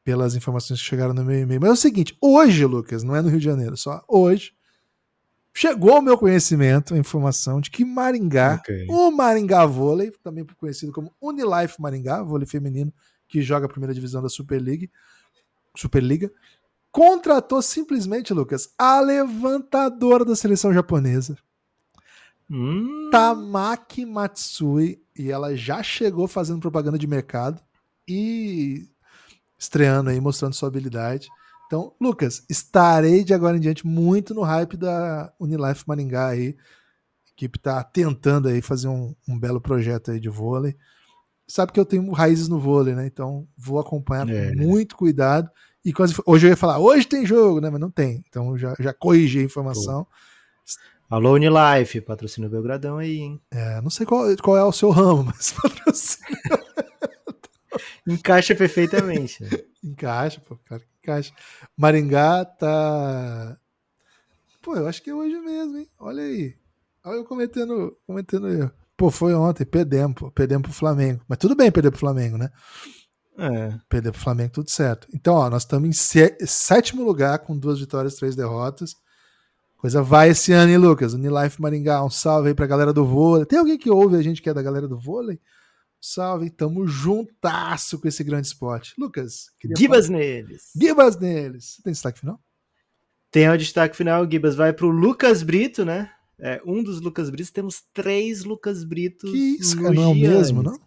[0.08, 1.60] pelas informações que chegaram no meu e-mail.
[1.60, 4.54] Mas é o seguinte: hoje, Lucas, não é no Rio de Janeiro, só hoje.
[5.52, 8.86] Chegou ao meu conhecimento a informação de que Maringá, Ok.
[8.88, 12.90] o Maringá Vôlei, também conhecido como Unilife Maringá, vôlei feminino,
[13.28, 14.90] que joga a primeira divisão da Super League,
[15.76, 16.32] Superliga,
[16.90, 21.36] contratou simplesmente, Lucas, a levantadora da seleção japonesa,
[22.50, 27.60] Hum, Tamaki Matsui, e ela já chegou fazendo propaganda de mercado
[28.08, 28.88] e
[29.58, 31.28] estreando aí, mostrando sua habilidade.
[31.66, 36.56] Então, Lucas, estarei de agora em diante muito no hype da Unilife Maringá aí.
[37.26, 40.76] A equipe tá tentando aí fazer um, um belo projeto aí de vôlei.
[41.46, 43.06] Sabe que eu tenho raízes no vôlei, né?
[43.06, 44.50] Então vou acompanhar É.
[44.54, 45.50] com muito cuidado.
[45.84, 47.70] E inf- hoje eu ia falar, hoje tem jogo, né?
[47.70, 48.24] Mas não tem.
[48.28, 50.06] Então já, já corrigi a informação.
[51.08, 53.40] Alô, Unilife, patrocina o Belgradão aí, hein?
[53.50, 56.28] É, não sei qual, qual é o seu ramo, mas patrocina.
[58.06, 59.38] Encaixa perfeitamente.
[59.82, 61.32] Encaixa, pô, que encaixa.
[61.76, 63.56] Maringá tá.
[64.62, 65.88] Pô, eu acho que é hoje mesmo, hein?
[65.98, 66.54] Olha aí.
[67.04, 68.70] Olha eu cometendo, cometendo erro.
[68.96, 70.30] Pô, foi ontem, perdemos, pô.
[70.30, 71.22] Perdemos pro Flamengo.
[71.28, 72.50] Mas tudo bem perder pro Flamengo, né?
[73.38, 73.72] É.
[73.88, 75.06] Perder pro Flamengo, tudo certo.
[75.14, 78.96] Então, ó, nós estamos em sé- sétimo lugar com duas vitórias, três derrotas.
[79.76, 81.14] Coisa vai esse ano, hein, Lucas?
[81.14, 83.46] Unilife Maringá, um salve aí pra galera do vôlei.
[83.46, 85.40] Tem alguém que ouve a gente que é da galera do vôlei?
[86.00, 88.94] Salve, tamo juntasso com esse grande esporte.
[88.98, 90.70] Lucas, Gibas neles.
[90.80, 91.74] Gibas neles.
[91.74, 92.40] Você tem destaque final?
[93.30, 96.10] Tem o destaque final, Gibas vai pro Lucas Brito, né?
[96.38, 99.30] É, um dos Lucas Britos, temos três Lucas Britos.
[99.30, 100.80] Que isso, no cara, não é o mesmo, não?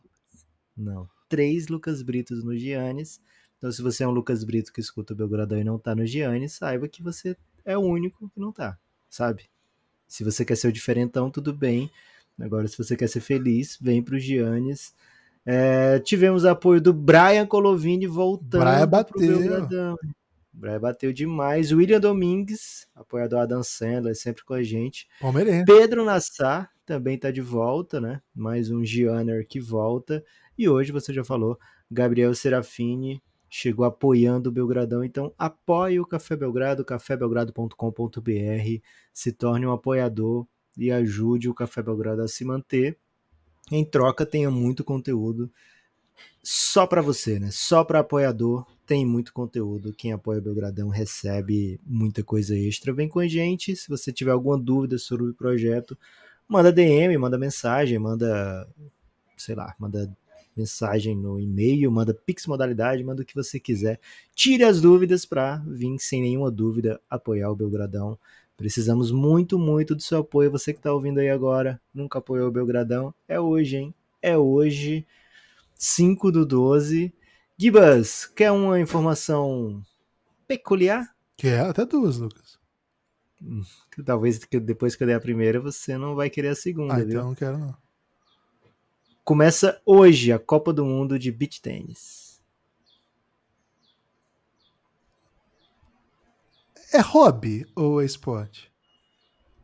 [0.75, 1.09] Não.
[1.27, 3.19] Três Lucas Britos no Giannis.
[3.57, 6.05] Então, se você é um Lucas Brito que escuta o Belgradão e não tá no
[6.05, 7.35] Giannis, saiba que você
[7.65, 8.77] é o único que não tá,
[9.09, 9.49] sabe?
[10.07, 11.91] Se você quer ser o diferentão, tudo bem.
[12.41, 14.93] Agora, se você quer ser feliz, vem pro Giannis.
[15.45, 19.97] É, tivemos apoio do Brian Colovini voltando Brian bateu.
[20.53, 21.71] Brian bateu demais.
[21.71, 25.07] William Domingues, apoiador Adam Sandler, sempre com a gente.
[25.19, 25.65] Palmeirense.
[25.65, 28.21] Pedro Nassar também tá de volta, né?
[28.35, 30.23] Mais um Gianner que volta.
[30.57, 31.57] E hoje, você já falou,
[31.89, 35.03] Gabriel Serafini chegou apoiando o Belgradão.
[35.03, 38.81] Então, apoie o Café Belgrado, cafébelgrado.com.br,
[39.13, 40.45] se torne um apoiador
[40.77, 42.97] e ajude o Café Belgrado a se manter.
[43.71, 45.51] Em troca, tenha muito conteúdo
[46.43, 47.49] só para você, né?
[47.51, 49.93] Só para apoiador tem muito conteúdo.
[49.93, 52.93] Quem apoia o Belgradão recebe muita coisa extra.
[52.93, 53.75] Vem com a gente.
[53.75, 55.97] Se você tiver alguma dúvida sobre o projeto,
[56.47, 58.67] manda DM, manda mensagem, manda,
[59.37, 60.11] sei lá, manda
[60.57, 63.99] mensagem no e-mail, manda pix modalidade, manda o que você quiser.
[64.35, 68.17] Tire as dúvidas para vir sem nenhuma dúvida apoiar o Belgradão.
[68.61, 70.51] Precisamos muito, muito do seu apoio.
[70.51, 73.93] Você que está ouvindo aí agora, nunca apoiou o Belgradão, é hoje, hein?
[74.21, 75.03] É hoje.
[75.75, 77.11] 5 do 12.
[77.57, 79.83] Gibas, quer uma informação
[80.47, 81.11] peculiar?
[81.35, 82.59] Que é até duas, Lucas.
[83.91, 86.97] Que talvez depois que eu der a primeira, você não vai querer a segunda, Ah,
[86.97, 87.07] viu?
[87.09, 87.75] então não quero não.
[89.23, 92.30] Começa hoje a Copa do Mundo de Beach Tênis.
[96.93, 98.71] É hobby ou é esporte?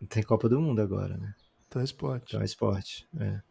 [0.10, 1.34] Tem Copa do Mundo agora, né?
[1.68, 2.26] Então é esporte.
[2.30, 3.08] Então é esporte.
[3.20, 3.42] É.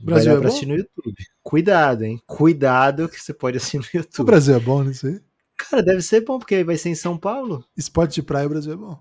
[0.00, 0.48] Brasil vai é pra bom?
[0.48, 1.24] assistir no YouTube.
[1.42, 2.22] Cuidado, hein?
[2.26, 4.26] Cuidado que você pode assistir no O YouTube.
[4.26, 5.20] Brasil é bom nisso aí?
[5.56, 7.62] Cara, deve ser bom, porque vai ser em São Paulo.
[7.76, 8.98] Esporte de praia, o Brasil é bom.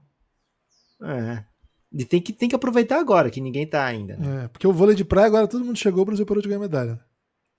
[1.02, 1.44] É.
[1.92, 4.44] E tem que, tem que aproveitar agora, que ninguém tá ainda, né?
[4.44, 6.60] É, porque o vôlei de praia agora todo mundo chegou, o Brasil parou de ganhar
[6.60, 7.00] medalha.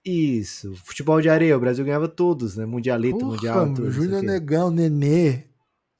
[0.04, 0.74] Isso.
[0.84, 2.64] Futebol de areia, o Brasil ganhava todos, né?
[2.64, 3.90] Mundialito, Porra, Mundial, tudo.
[3.90, 4.26] Júnior o.
[4.26, 5.49] Negão, Nenê,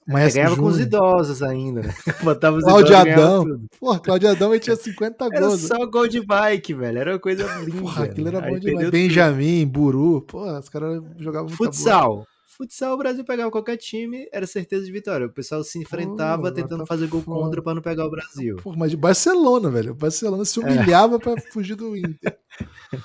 [0.07, 1.94] Maestro ganhava com os idosos ainda, né?
[2.24, 3.44] Botava os Cláudio idosos Adão.
[3.44, 3.66] tudo.
[3.78, 5.61] Porra, Cláudio Adão tinha 50 Era gols.
[5.61, 6.98] só gol de bike, velho.
[6.98, 7.80] Era uma coisa linda.
[7.80, 8.90] Porra, aquilo era bom demais.
[8.90, 10.22] Benjamin, Buru.
[10.22, 11.59] Porra, os caras jogavam tudo.
[11.59, 11.72] bola.
[11.72, 12.26] Futsal.
[12.57, 15.26] Futsal, o Brasil pegava qualquer time, era certeza de vitória.
[15.26, 17.40] O pessoal se enfrentava Pô, tentando tá fazer gol foda.
[17.40, 18.57] contra pra não pegar o Brasil.
[18.62, 19.92] Pô, mas de Barcelona, velho.
[19.92, 22.36] O Barcelona se humilhava pra fugir do Inter.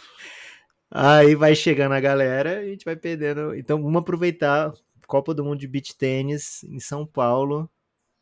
[0.92, 3.54] Aí vai chegando a galera e a gente vai perdendo.
[3.56, 4.74] Então vamos aproveitar
[5.08, 7.70] Copa do Mundo de Beach Tênis em São Paulo.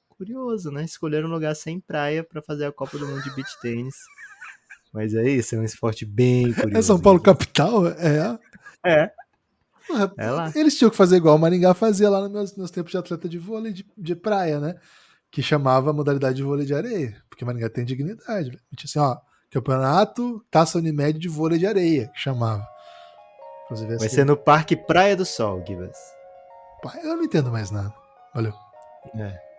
[0.10, 0.84] Curioso, né?
[0.84, 3.96] Escolheram um lugar sem praia pra fazer a Copa do Mundo de Beach Tênis.
[4.94, 6.78] Mas é isso, é um esporte bem curioso.
[6.78, 7.34] É São Paulo então.
[7.34, 7.88] capital?
[7.88, 8.40] É.
[8.86, 9.12] É,
[10.18, 10.52] É lá.
[10.56, 13.28] Eles tinham que fazer igual o Maringá fazia lá nos meus, nos tempos de atleta
[13.28, 14.76] de vôlei de, de praia, né?
[15.32, 17.16] Que chamava a modalidade de vôlei de areia.
[17.30, 18.50] Porque Maringá tem dignidade.
[18.52, 18.62] velho.
[18.76, 19.18] Tinha assim, ó,
[19.50, 22.66] campeonato Taça Unimed de vôlei de areia, que chamava.
[23.72, 25.98] Vai esse- ser no Parque Praia do Sol, Gibas.
[26.84, 27.94] Pá, Eu não entendo mais nada.
[28.34, 28.54] Valeu.
[29.16, 29.53] É.